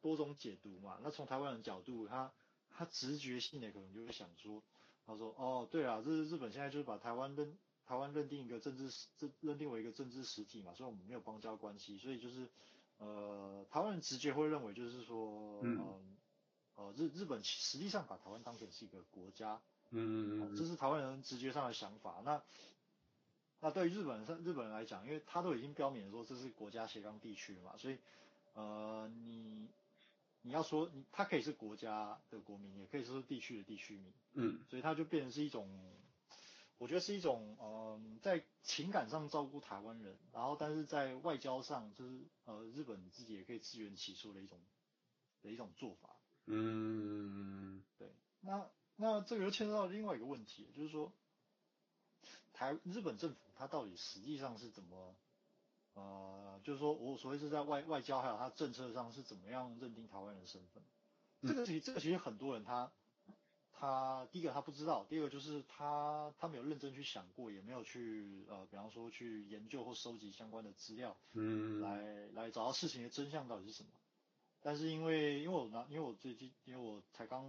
[0.01, 0.99] 多种解读嘛。
[1.03, 2.31] 那从台湾人角度，他
[2.69, 4.63] 他直觉性的可能就会想说。
[5.09, 12.49] 他说：“哦，对啊，这是日本现在就是把台湾认台湾认定一个政治认认定为一个政治实体嘛，所以我们没有邦交关系，所以就是
[12.97, 19.61] 呃，台湾人直觉会认为就是说，嗯、呃，呃，日日本实际上把台湾当成是一个国家，
[19.91, 22.21] 嗯嗯嗯，这是台湾人直觉上的想法。
[22.23, 22.41] 那
[23.59, 27.97] 那对于日本人日本人来讲，因为他都已经标明了说这是国家斜杠地区嘛，所以
[28.53, 29.69] 呃，你。”
[30.43, 35.67] 你要说你，他可以是国家的国民，也可以说是地区的地区民，嗯，所以他就变成是一种，
[36.77, 44.57] 我觉得是一种，嗯、呃，在情感上照顾台湾人，然后但是在外交上，就是呃，日本自己也可以自圆其说的一种
[45.41, 46.15] 的一种做法，
[46.45, 48.09] 嗯，对，
[48.39, 51.11] 那那这个又牵涉到另外一个问题，就是说，
[52.51, 55.15] 台日本政府它到底实际上是怎么？
[55.93, 60.83] 呃，就是说我所谓是在外外交还有它政策上是怎么样认定台湾人的身份？
[61.41, 62.91] 这个其实这个其实很多人他
[63.71, 73.89] 他第一个他不知道，第二个就是他他没有认真去想过，也没有去呃，比方说去研究或收集相关的资料，嗯，来来找到事情的真相到底是什么。
[74.61, 77.45] 但是因为因为我拿因为我最近因为我才刚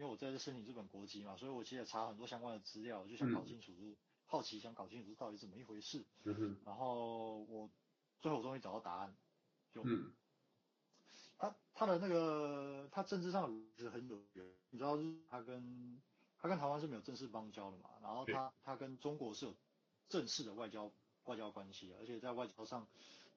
[0.00, 3.94] 因为我在这申请日本国籍嘛，所以我其实也查很多相关的资料，就想搞清楚是。
[4.24, 6.04] 好奇想搞清楚到底怎么一回事。
[6.22, 6.56] 嗯。
[6.64, 7.68] 然后我
[8.22, 9.12] 最后我终于找到答案，
[9.74, 10.12] 就，嗯。
[11.36, 14.96] 他他的那个他政治上是很有缘，你知道
[15.28, 16.00] 他跟
[16.38, 19.54] 他跟台湾是没有正式邦交的嘛，然后他他跟中国是有
[20.08, 20.92] 正式的外交
[21.24, 22.86] 外交关系，而且在外交上，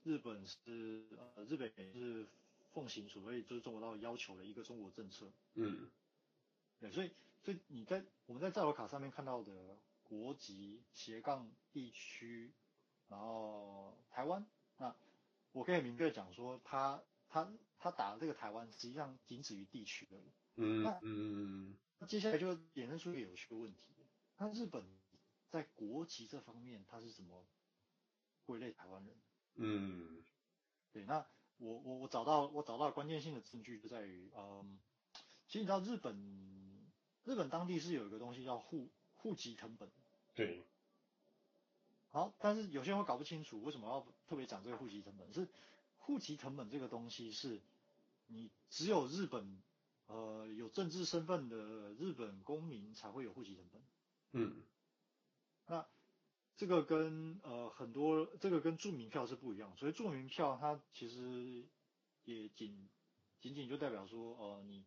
[0.04, 2.28] 日本是呃日本也是
[2.72, 5.26] 奉行所谓就是中国大陆要求的一个中国政策。
[5.56, 5.90] 嗯。
[6.84, 7.12] 对，所以
[7.42, 12.54] 所以你在我们在在我卡上面看到的国籍斜杠地区，
[13.08, 14.46] 然后台湾，
[14.78, 14.96] 那
[15.52, 17.52] 我可以明确讲说他他。
[17.86, 20.32] 他打的这个台湾，实际上仅止于地区而已。
[20.56, 21.78] 嗯嗯。
[22.00, 23.94] 那接下来就衍生出一个有趣的问题：
[24.38, 24.82] 那日本
[25.50, 27.46] 在国籍这方面，他是怎么
[28.46, 29.18] 归类台湾人？
[29.56, 30.24] 嗯。
[30.94, 31.28] 对，那
[31.58, 34.80] 我我我找到我找到关键性的证据就在于，嗯，
[35.50, 36.16] 其实你知道日本
[37.24, 39.90] 日本当地是有一个东西叫户户籍成本。
[40.34, 40.64] 对。
[42.10, 45.48] 好，但是有些人会搞不清楚为什么要特别讲这个户籍成本，是
[45.98, 47.62] 户籍成本这个东西是。
[48.28, 49.62] 你只有日本，
[50.08, 53.82] 呃，有政治身份的日本公民才会有户籍成本。
[54.32, 54.64] 嗯。
[55.68, 55.86] 那
[56.56, 61.68] 这个跟呃很多这个跟住民票是不一样，所以住民票它其实
[62.24, 62.90] 也仅
[63.42, 64.86] 仅仅就代表说，呃，你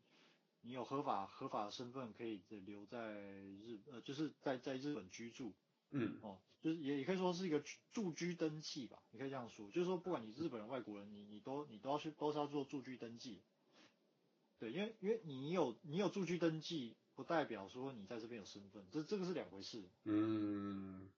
[0.67, 5.55] 你有合法合法的身份可以留在日呃就是在在日本居住。
[5.91, 6.19] 嗯。
[6.23, 6.39] 哦。
[6.59, 7.63] 就是也也可以说是一个
[7.93, 13.41] 住居登记吧，你可以这样说，就是说不管你日本人、外国人，你你都你都要去都是要做住居登记，
[14.59, 19.89] 对，因为因为你有你有住居登记，不代表说你在这边有身份，这这个是两回事。
[20.05, 21.09] 嗯，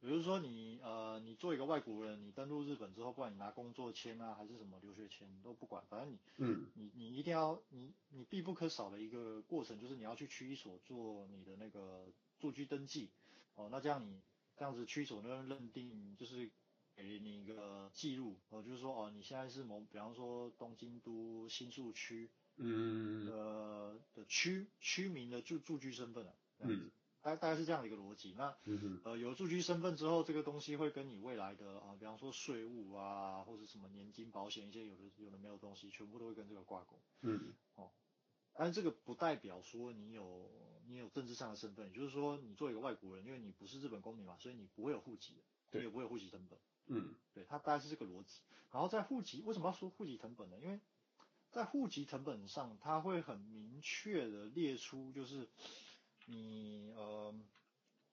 [0.00, 6.66] 比如说你呃你做一个外国人，你登陆日本之后，不管你拿工作签啊还是什么留学签都不管，反正你嗯。
[6.74, 12.06] 你你一定要你你必不可少的一个过程就是你要去区一所做你的那个
[12.38, 13.10] 住居登记，
[13.54, 14.20] 哦，那这样你。
[14.56, 16.50] 这样子区所呢认定就是
[16.96, 26.90] 给你一个记录，哦，就是说哦，你现在是某，比方说东京都新宿区，嗯，呃的区区民的住住居身份啊，嗯，
[27.22, 28.34] 大概大概是这样的一个逻辑。
[28.36, 37.00] 那，嗯呃，有住居身份之后，这个东西会跟你未来的啊，比方说税务啊，或者什么年金保险一些有的有的没有东西，全部都会跟这个挂钩。
[37.22, 37.90] 嗯，哦，
[38.54, 40.50] 但是这个不代表说你有。
[40.90, 45.34] 你有政治上的身份，也就是说，你作为一个外国人，因为你不是日本公民嘛，所以你不会有户籍，
[45.70, 46.58] 你也不会有户籍成本。
[46.86, 48.40] 嗯，对，它大概是这个逻辑。
[48.72, 50.58] 然后在户籍，为什么要说户籍成本呢？
[50.62, 50.80] 因为
[51.50, 55.46] 在户籍成本上，它会很明确的列出，就是
[56.28, 57.34] 你呃，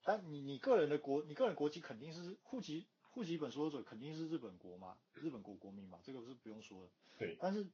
[0.02, 6.90] 但你你个人的国，你个人国籍肯定是户籍户籍本所有者肯定是日本国嘛，日本国国民嘛，这个是不用说的。
[7.18, 7.66] 对，但是。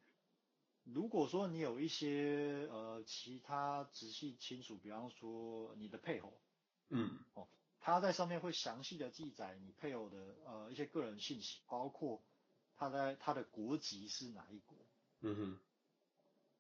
[0.85, 6.33] 如果说你有一些呃其他直系亲属，比方说你的配偶，
[6.89, 7.47] 嗯，哦，
[7.79, 12.21] 他在上面会详细的记载你配偶的呃一些个人信息，包括
[12.75, 14.77] 他在他的国籍是哪一国，
[15.21, 15.61] 嗯哼，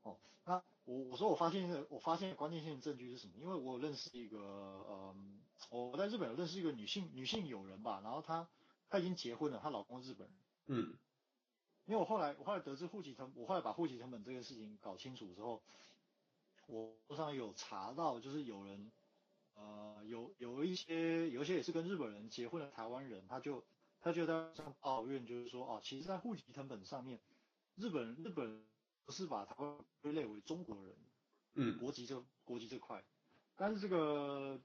[0.08, 3.34] 哦，那我我说我发现我发现关键性的证据是什么？
[3.38, 5.14] 因为我有认识一个呃，
[5.70, 8.48] 我在日本有认识一个女性女性友人吧，然后她
[8.88, 10.98] 她已经结婚了，她老公是日本人，嗯。
[11.84, 15.60] 因为我后来我后来得知户籍成，我后来把户籍成本这个事情搞清楚之后，
[16.68, 18.92] 我上有查到，就是有人，
[19.54, 23.64] 呃，有有一些有一些也是跟日本人结婚的台湾人，他就
[24.00, 27.18] 他就在上抱怨，就是说哦，其实，在户籍成本上面，
[27.74, 28.64] 日本人日本人
[29.04, 30.96] 不是把台湾归类为中国人，
[31.54, 33.04] 嗯，国籍这国籍这块，
[33.56, 34.60] 但是这个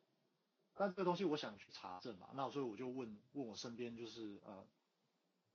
[0.73, 4.67] 但这个东西我想去查证嘛，那所以我就问问我身边就是呃。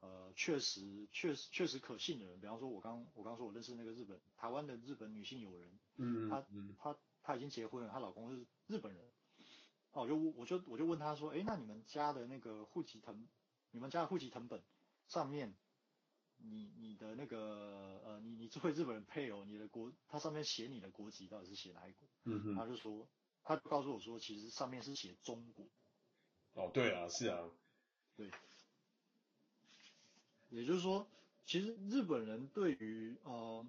[0.05, 6.45] 呃，确实，确实，确实可信的人，比方说，我刚，我刚说，我认识那个日本，台湾的日本女性友人，嗯，她，
[6.76, 9.12] 她，她已经结婚了，她老公是日本人，
[9.93, 13.14] 那我就，我就，我就问她说，哎，那你们家的那个户籍謄，
[13.70, 14.61] 你们家的户籍謄本
[15.07, 15.55] 上面，
[16.45, 22.09] 你，你的那个，呃，你，你作为日本人配偶，你的国，它上面写你的国籍到底是写哪一国？
[22.24, 23.09] 嗯哼，他就说，
[23.43, 25.66] 他就告诉我说，其实上面是写中国。
[26.55, 27.49] 哦，对啊，是啊，
[28.16, 28.30] 对。
[30.51, 31.07] 也就是说，
[31.47, 33.66] 其实日本人对于呃，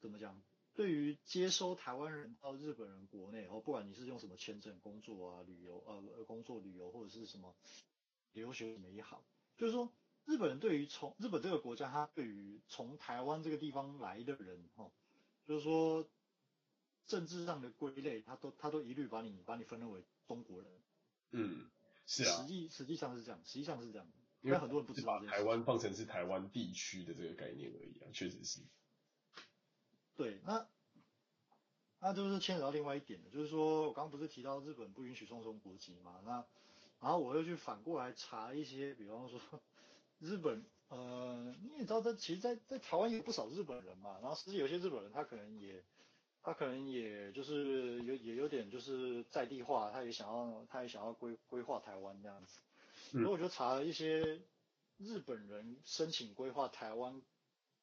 [0.00, 0.40] 怎么讲？
[0.74, 7.56] 对于接收台湾人到日本人国内，后，不管你是用什么签证、工作啊、旅游呃、工作旅游或者是什么
[8.34, 9.24] 留学什么也好，
[9.56, 9.90] 就是说
[10.26, 14.92] 日本人对于从日本这个国家，他对于从台湾这个地方来的人，哦，
[15.44, 16.06] 就是说
[17.06, 20.70] 政治上的归类，他都他都一律把你把你分类为中国人。
[21.30, 21.70] 嗯，
[22.06, 22.42] 是啊。
[22.42, 24.06] 实际实际上是这样，实际上是这样。
[24.42, 28.60] 因为很多人不知道把台湾放成是台湾地区的这个概念而已啊，确实是。
[30.14, 30.68] 对，那
[31.98, 36.20] 那就是牵扯到另外一点了，就是说我刚刚不是提到日本不允许双重国籍嘛？
[36.24, 36.46] 那
[37.00, 39.40] 然后我又去反过来查一些，比方说
[40.18, 45.84] 日本，呃，你也知道，在其实在，在在台湾有不少日本人嘛，然后实际有些日本人他可能也，
[46.42, 52.60] 他可能也就是有也有点就是在地化，他也想要他也想要规规划台湾这样子，
[53.12, 54.40] 所以我就查了一些
[54.98, 57.20] 日本人申请规划台湾，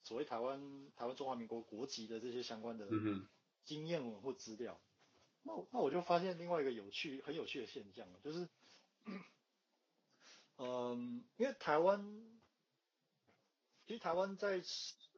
[0.03, 2.87] 所谓台湾台湾中华民国国籍的这些相关的
[3.63, 4.79] 经验文或资料，
[5.43, 8.47] 那那我就发现另外一个有趣很有趣的现象，就是。
[10.57, 12.01] 嗯，因为台湾，
[13.85, 14.61] 其实台湾在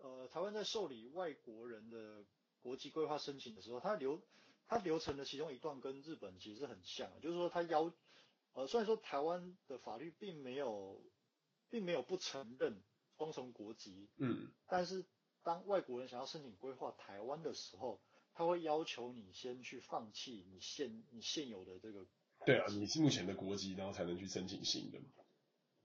[0.01, 2.25] 呃，台湾在受理外国人的
[2.61, 4.21] 国籍规划申请的时候，它流
[4.67, 7.91] 它流程的其中一段跟日本其实是很像，就是说它要
[8.53, 11.01] 呃，虽然说台湾的法律并没有
[11.69, 12.81] 并没有不承认
[13.17, 15.05] 双重国籍，嗯，但是
[15.43, 17.99] 当外国人想要申请规划台湾的时候，
[18.33, 22.05] 他会要求你先去放弃你现你现有的这个。
[22.45, 24.99] 对啊，你是目前的国籍，然后才能去申请新的。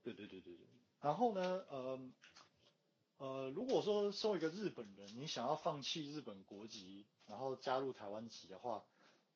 [0.03, 0.67] 对对对对对。
[0.99, 1.99] 然后呢，呃，
[3.17, 8.85] 呃，如果说作为一个日本人，你想要放弃日本国籍，然后加入台湾籍的话，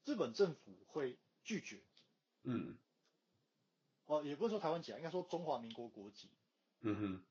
[0.05, 1.81] 日本政府会拒绝。
[2.43, 2.77] 嗯。
[4.05, 6.29] 哦、呃，也不是说台湾籍啊，应该说中华民国国籍。
[6.81, 7.23] 嗯哼。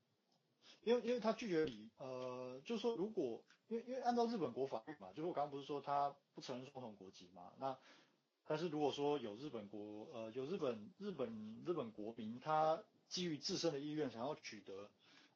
[0.83, 7.79] 因为因为他拒绝你，呃，就是说如果因为因为按照日本国法律嘛，就是我刚刚不是说他不承认双重国籍嘛，那。
[8.47, 12.85] 但是如果说有日本国呃有日本日本日本国民，他
[13.15, 14.91] 基于自身的意愿想要取得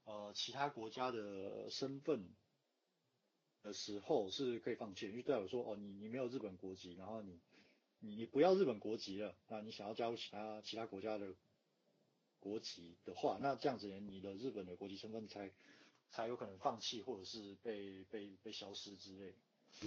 [0.04, 2.28] 呃其他国家的身份
[3.62, 7.38] 的时候，是可以放弃，因为代表说哦你你没有日本国籍，然后你
[8.00, 11.32] 你不要日本国籍了，那你想要加入其他其他国家的
[12.40, 15.52] 国籍的话，那这样子你的日本的国籍身份才
[16.10, 19.34] 才有可能放弃或者是被被被消失之类，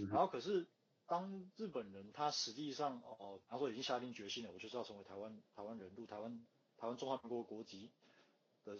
[0.09, 0.65] 然后可是。
[1.07, 6.47] 当日本人他实际上哦，他说已经下定决心了，我就是要成为台湾台湾人，入台湾
[6.81, 7.91] 台湾中华民国国籍
[8.65, 8.75] 的。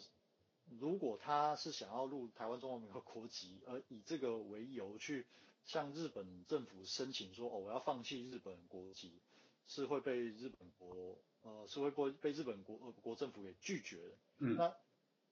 [0.80, 5.28] 如果他是想要入台湾中华民国国籍，而以这个为由去
[5.66, 9.22] 向日本政府申请说哦，我要放弃日本国籍，
[9.68, 14.18] 是会被日本国呃是会被被日本国呃国政府给拒绝的。
[14.40, 14.56] 嗯。
[14.56, 14.76] 那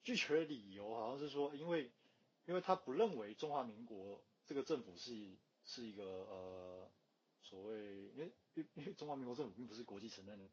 [0.04, 1.92] 拒绝的理由好像是说，因为
[2.46, 5.36] 因为他不认为中华民国这个政府是。
[5.66, 6.90] 是一个呃，
[7.44, 10.50] 所谓，因为因为中华民国政府并不是国际承认的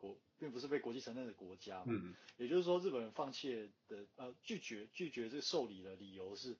[0.00, 1.92] 国，并不是被国际承认的国家嘛。
[1.92, 2.14] 嗯。
[2.38, 6.56] 也就是说，日本人放弃的呃拒绝拒绝这受理的理由是，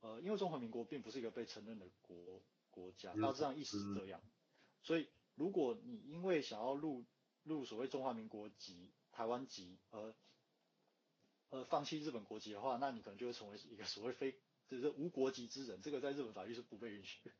[0.00, 4.20] 呃，因为中华民国并不是一个被承认的国国家，大致上意思是这样。
[4.82, 7.04] 所以，如果你因为想要入
[7.42, 10.14] 入所谓中华民国籍、台湾籍而
[11.48, 14.38] 呃放弃日本国籍的话，那你可能就会成为一个所谓非。
[14.68, 17.30] 就是无国籍之人，这个在日本法律是不被允许。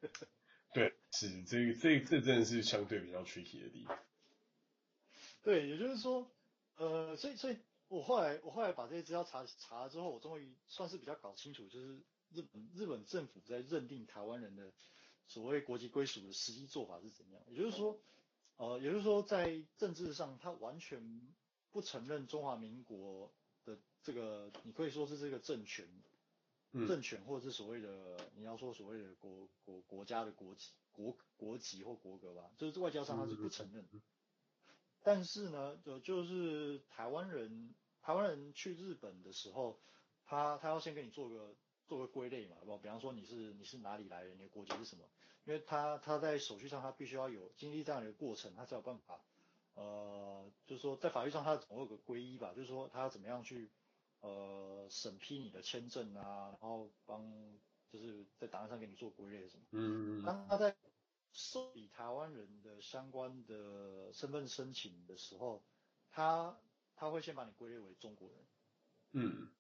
[0.73, 3.99] 对，是这个这这真的是相对比较 tricky 的地方。
[5.43, 6.31] 对，也就是说，
[6.77, 7.59] 呃，所以所以
[7.89, 11.99] 我后来我后来把这些资料查查了之后，我终于算是比较搞清楚，就是
[12.33, 14.73] 日本日本政府在认定台湾人的
[15.27, 17.43] 所谓国籍归属的实际做法是怎样。
[17.49, 17.99] 也就是说，
[18.57, 21.21] 呃，也就是说在政治上，他完全
[21.71, 23.33] 不承认中华民国
[23.65, 25.89] 的这个，你可以说是这个政权。
[26.87, 33.89] 政权或者是所谓的你要说所谓的国国国家的国籍国国籍或国格吧，就是外交上他是不承认。
[35.03, 39.79] 但是呢，就就是台湾人台湾人去日本的时候，
[40.25, 41.55] 他他要先给你做个
[41.87, 45.05] 做个归类嘛，比方说你是你是哪里来的，你的国籍是什么？
[45.45, 49.21] 因为他他在手续上他必须要有经历这样的一个过程，他才有办法，
[49.75, 53.71] 呃，就是说在法律上他总有个归一吧，就是说他要怎么样去。
[54.21, 57.23] 呃，审批你的签证啊，然后帮
[57.89, 59.63] 就是在档案上给你做归类什么。
[59.71, 60.25] 嗯嗯。
[60.25, 60.75] 当他在
[61.33, 65.63] 受理台湾人的相关的身份申请的时候，
[66.11, 66.59] 他
[66.95, 68.47] 他会先把你归类为中国人。
[69.13, 69.51] 嗯。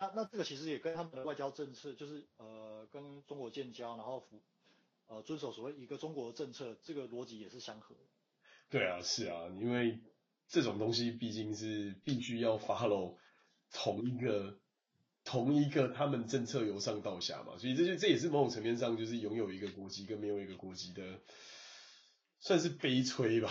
[0.00, 4.42] 那那这个其实也跟他们的外交政策，就是呃跟中国建交，然后服
[5.06, 7.94] 呃遵守所谓一个中国的政策，这个逻辑也是相合。
[8.68, 10.00] 对啊，是啊，因为
[10.48, 13.18] 这种东西毕竟是必须要 follow。
[13.74, 14.60] 同一个
[15.24, 21.20] 同一个，他们政策由上到下嘛，所以这就这也是某种层面上就是拥有一个国籍跟没有一个国籍的，
[22.40, 23.50] 算是悲催吧。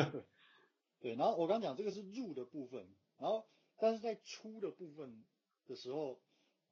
[1.00, 2.86] 对，然后我刚讲这个是入的部分，
[3.18, 5.24] 然后但是在出的部分
[5.66, 6.20] 的时候，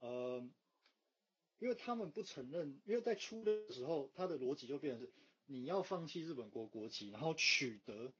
[0.00, 0.46] 呃，
[1.58, 5.12] 因为他们不承认，因为在出的时候，他的逻辑就变成是
[5.46, 8.12] 你要放弃日本国国籍，然后取得，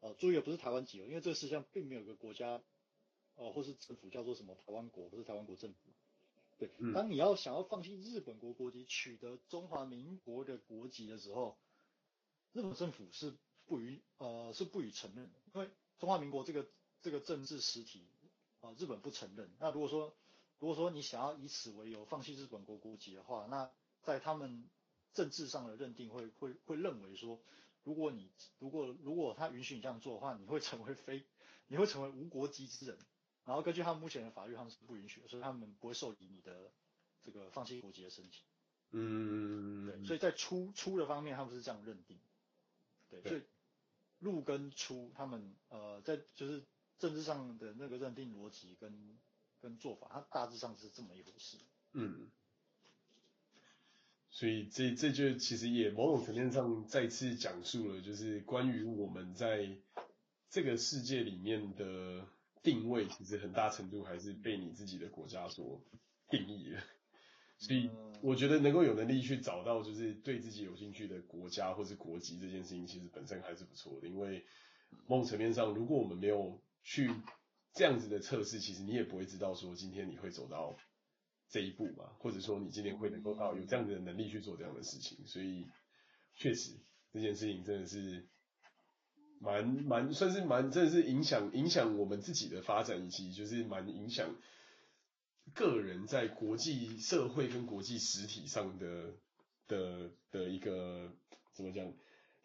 [0.00, 2.62] 呃，注意不是台湾籍哦，因为这个世界上并没有一个国家。
[3.36, 5.78] 哦，或是政府叫做什么台湾国，或是台湾国政府，
[6.58, 11.58] 对，当你要想要放弃日本国国籍，取得中华民国的国籍的时候，
[12.52, 13.34] 日本政府是
[13.66, 15.68] 不予呃是不予承认的，因为
[15.98, 16.66] 中华民国这个
[17.02, 18.06] 这个政治实体
[18.60, 19.50] 啊、呃，日本不承认。
[19.58, 20.14] 那如果说
[20.60, 23.70] 如果说你想要以此为由放弃日本国国籍的话，那
[24.02, 24.68] 在他们
[25.12, 27.40] 政治上的认定会会会认为说，
[27.82, 28.30] 如果你
[28.60, 31.24] 如果如果他允许你这样做的话，你会成为非
[31.66, 32.96] 你会成为无国籍之人。
[33.46, 36.70] 然后根据他们目前的法律，他们是不允许的，所以他们不会受理你的
[37.22, 38.42] 这个放弃国籍的申请。
[38.92, 42.18] 嗯，对，所以在出出的方面，他们是这样认定。
[43.10, 43.42] 对，所以
[44.18, 46.64] 入跟出，他们呃在就是
[46.98, 49.18] 政治上的那个认定逻辑跟
[49.60, 51.58] 跟做法，它大致上是这么一回事。
[51.92, 52.30] 嗯，
[54.30, 59.76] 所以这这就其实也某种层面上再次讲述了，就是关于我们在
[60.48, 62.26] 这个世界里面的。
[62.64, 65.80] 定位其实很大程度还是被你自己的国家所
[66.30, 66.80] 定义了，
[67.58, 67.90] 所以
[68.22, 74.08] 我觉得能够有能力去找到就是对自己有兴趣的国家或是国籍这件事情，其实本身还是不错的。
[74.08, 74.42] 因为
[75.06, 77.10] 某种层面上，如果我们没有去
[77.74, 80.74] 这样子的测试，其实你也不会知道说今天你会走到
[81.50, 85.18] 这一步嘛，或者说你今天会能够到有这样子的能力去做这样的事情。
[85.26, 85.66] 所以
[86.34, 86.72] 确实
[87.12, 88.26] 这件事情真的是。
[89.44, 94.34] 蛮蛮算是蛮，真的是影响影响我们自己的发展，以及就是蛮影响
[95.52, 99.12] 个人在国际社会跟国际实体上的
[99.68, 101.12] 的的一个
[101.52, 101.92] 怎么讲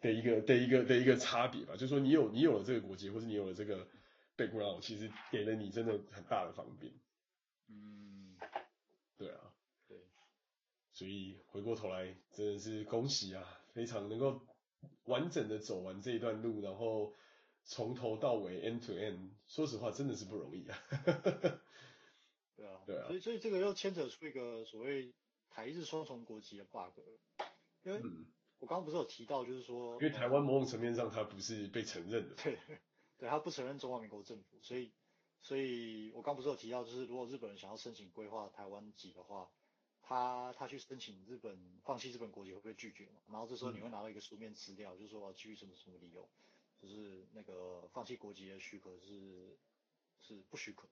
[0.00, 1.72] 的一个的一个的一个差别吧。
[1.72, 3.88] 就是说你有你有了这个国籍，或是你有了这个
[4.36, 6.92] background，其实给了你真的很大的方便。
[7.68, 8.36] 嗯，
[9.16, 9.40] 对啊，
[9.88, 9.96] 对，
[10.92, 13.42] 所以回过头来真的是恭喜啊，
[13.72, 14.42] 非常能够。
[15.04, 17.14] 完整的走完这一段路，然后
[17.64, 20.78] 从头到尾 end to end，说实话真的是不容易啊。
[22.56, 25.12] 对啊，对啊，所以所以这个又牵扯出一个所谓
[25.50, 26.98] 台日双重国籍的 bug，
[27.82, 28.00] 因为
[28.58, 32.58] 我刚刚不是有提到，就是说，因为台湾某种层面上它不是被承认的，对，
[33.18, 34.92] 对，它不承认中华民国政府，所以
[35.40, 39.50] 所以我刚不是有提到，就是如果日本人想要申请规划台湾籍的话。
[40.10, 43.20] 他他去申请日本放弃日本国籍会不会拒绝嘛？
[43.28, 46.28] 然后这时候你会拿到一个书面资料，嗯、就是说基于什么什么理由，
[46.82, 49.56] 就是那个放弃国籍的许可是
[50.20, 50.88] 是不许可，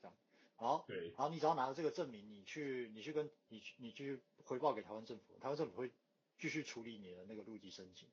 [0.00, 0.16] 这样。
[0.58, 5.92] 然后对，然后你只要拿到这个证明，你去你去跟你去你去回报给台湾政府，台湾政府会
[6.38, 8.08] 继续处理你的那个入籍申请。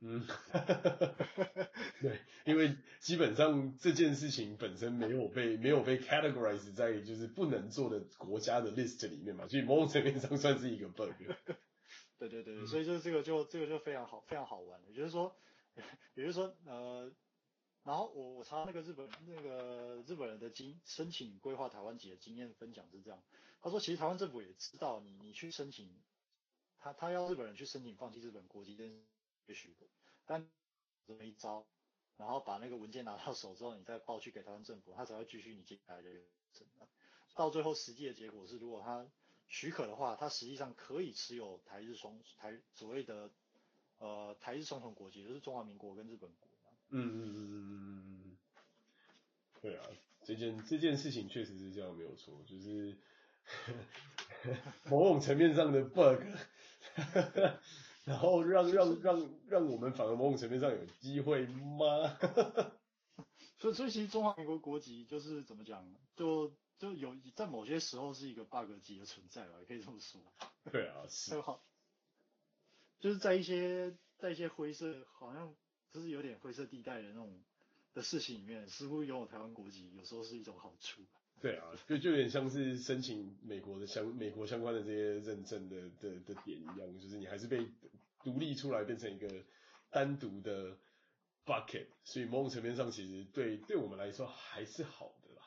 [0.00, 0.26] 嗯，
[2.02, 11.10] 对，因为基本上这件事情本身没有被 没有被 categorize 在就是不能做的国家的 list 里面嘛，所以某种层面上算是一个 bug。
[12.18, 15.34] 对对对，所以就这个就这个就非常好非常好玩，也就是说，
[16.14, 17.10] 也就是说呃，
[17.82, 23.22] 然后我我查那个日本那个日本人的经申请规划台湾籍的经验分享是这样，
[23.62, 25.90] 他说其实台湾政府也知道你你去申请，
[26.78, 28.94] 他他要日本人去申请放弃日本国籍，但是。
[29.46, 29.74] 也许，
[30.24, 30.48] 但
[31.06, 31.66] 这么一招，
[32.16, 36.22] 然后把那个文件拿到手之后，你再报去给台湾政府，他才会继续你接下来的流
[36.52, 36.66] 程。
[37.34, 39.06] 到最后实际的结果是，如果他
[39.46, 43.30] 许可的话，他实际上可以持有台日双台所谓的
[43.98, 46.48] 呃台日双重国籍，就是中华民国跟日本国。
[46.88, 48.36] 嗯嗯嗯嗯嗯嗯。
[49.60, 49.86] 对啊，
[50.22, 52.96] 这件这件事情确实是这样，没有错，就是
[54.88, 56.22] 某种层面上的 bug。
[58.06, 62.16] 然后让让让让我们反而某种层面上有机会吗？
[63.58, 65.84] 所以所以其实中华民国国籍就是怎么讲，
[66.14, 70.20] 就就有在某些时候是一个 bug 级的存在吧，也可以这么说。
[70.70, 71.40] 对啊，是。
[71.42, 71.64] 好，
[73.00, 75.52] 就是在一些在一些灰色，好像
[75.90, 77.42] 就是有点灰色地带的那种
[77.92, 81.02] 的事情里面，似乎拥有台湾国籍有时候是一种好处。
[81.46, 87.64] 对啊，就就有点像是申请美国的相美国相关的这些认证的的的点一样，就是你还是被
[88.24, 89.28] 独立出来变成一个
[89.88, 90.76] 单独的
[91.44, 95.42] bucket，所以某种层面上其实对对我们来说还是好的啦。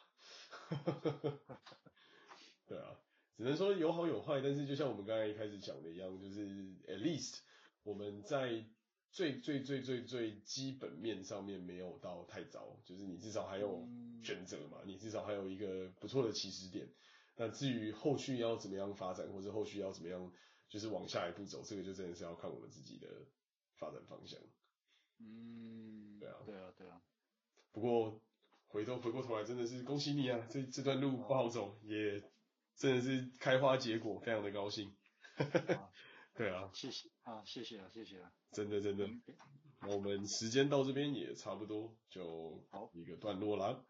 [2.65, 2.95] 对啊，
[3.35, 6.45] 只能说有好有坏，但是就像我们刚才一开始讲的一样，就是
[6.87, 7.39] at least
[7.83, 8.63] 我们在。
[9.11, 13.87] 最最最最最基本面上面没有到太糟，就是你至少还有
[14.23, 16.87] 选择嘛，你至少还有一个不错的起始点。
[17.35, 20.31] 那至于后续要怎么样发展，或者后续要怎么样，
[20.67, 23.07] 就是往下一步走，这个就真的是要看我们自己的
[23.77, 24.39] 发展方向。
[25.19, 27.01] 嗯，对啊，对啊，对啊。
[27.71, 28.21] 不过
[28.67, 30.47] 回头回过头来，真的是恭喜你啊！
[30.49, 32.21] 这这段路不好走，也
[32.75, 34.93] 真的是开花结果，非常的高兴。
[36.39, 39.05] 对啊，谢谢啊，谢谢啊，谢谢啊，真的真的，
[39.89, 42.89] 我们时间到这边也差不多，就好。
[42.93, 43.83] 一个段落啦。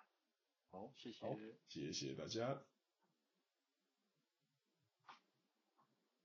[0.72, 1.20] 好，谢谢，
[1.68, 2.60] 谢谢大家。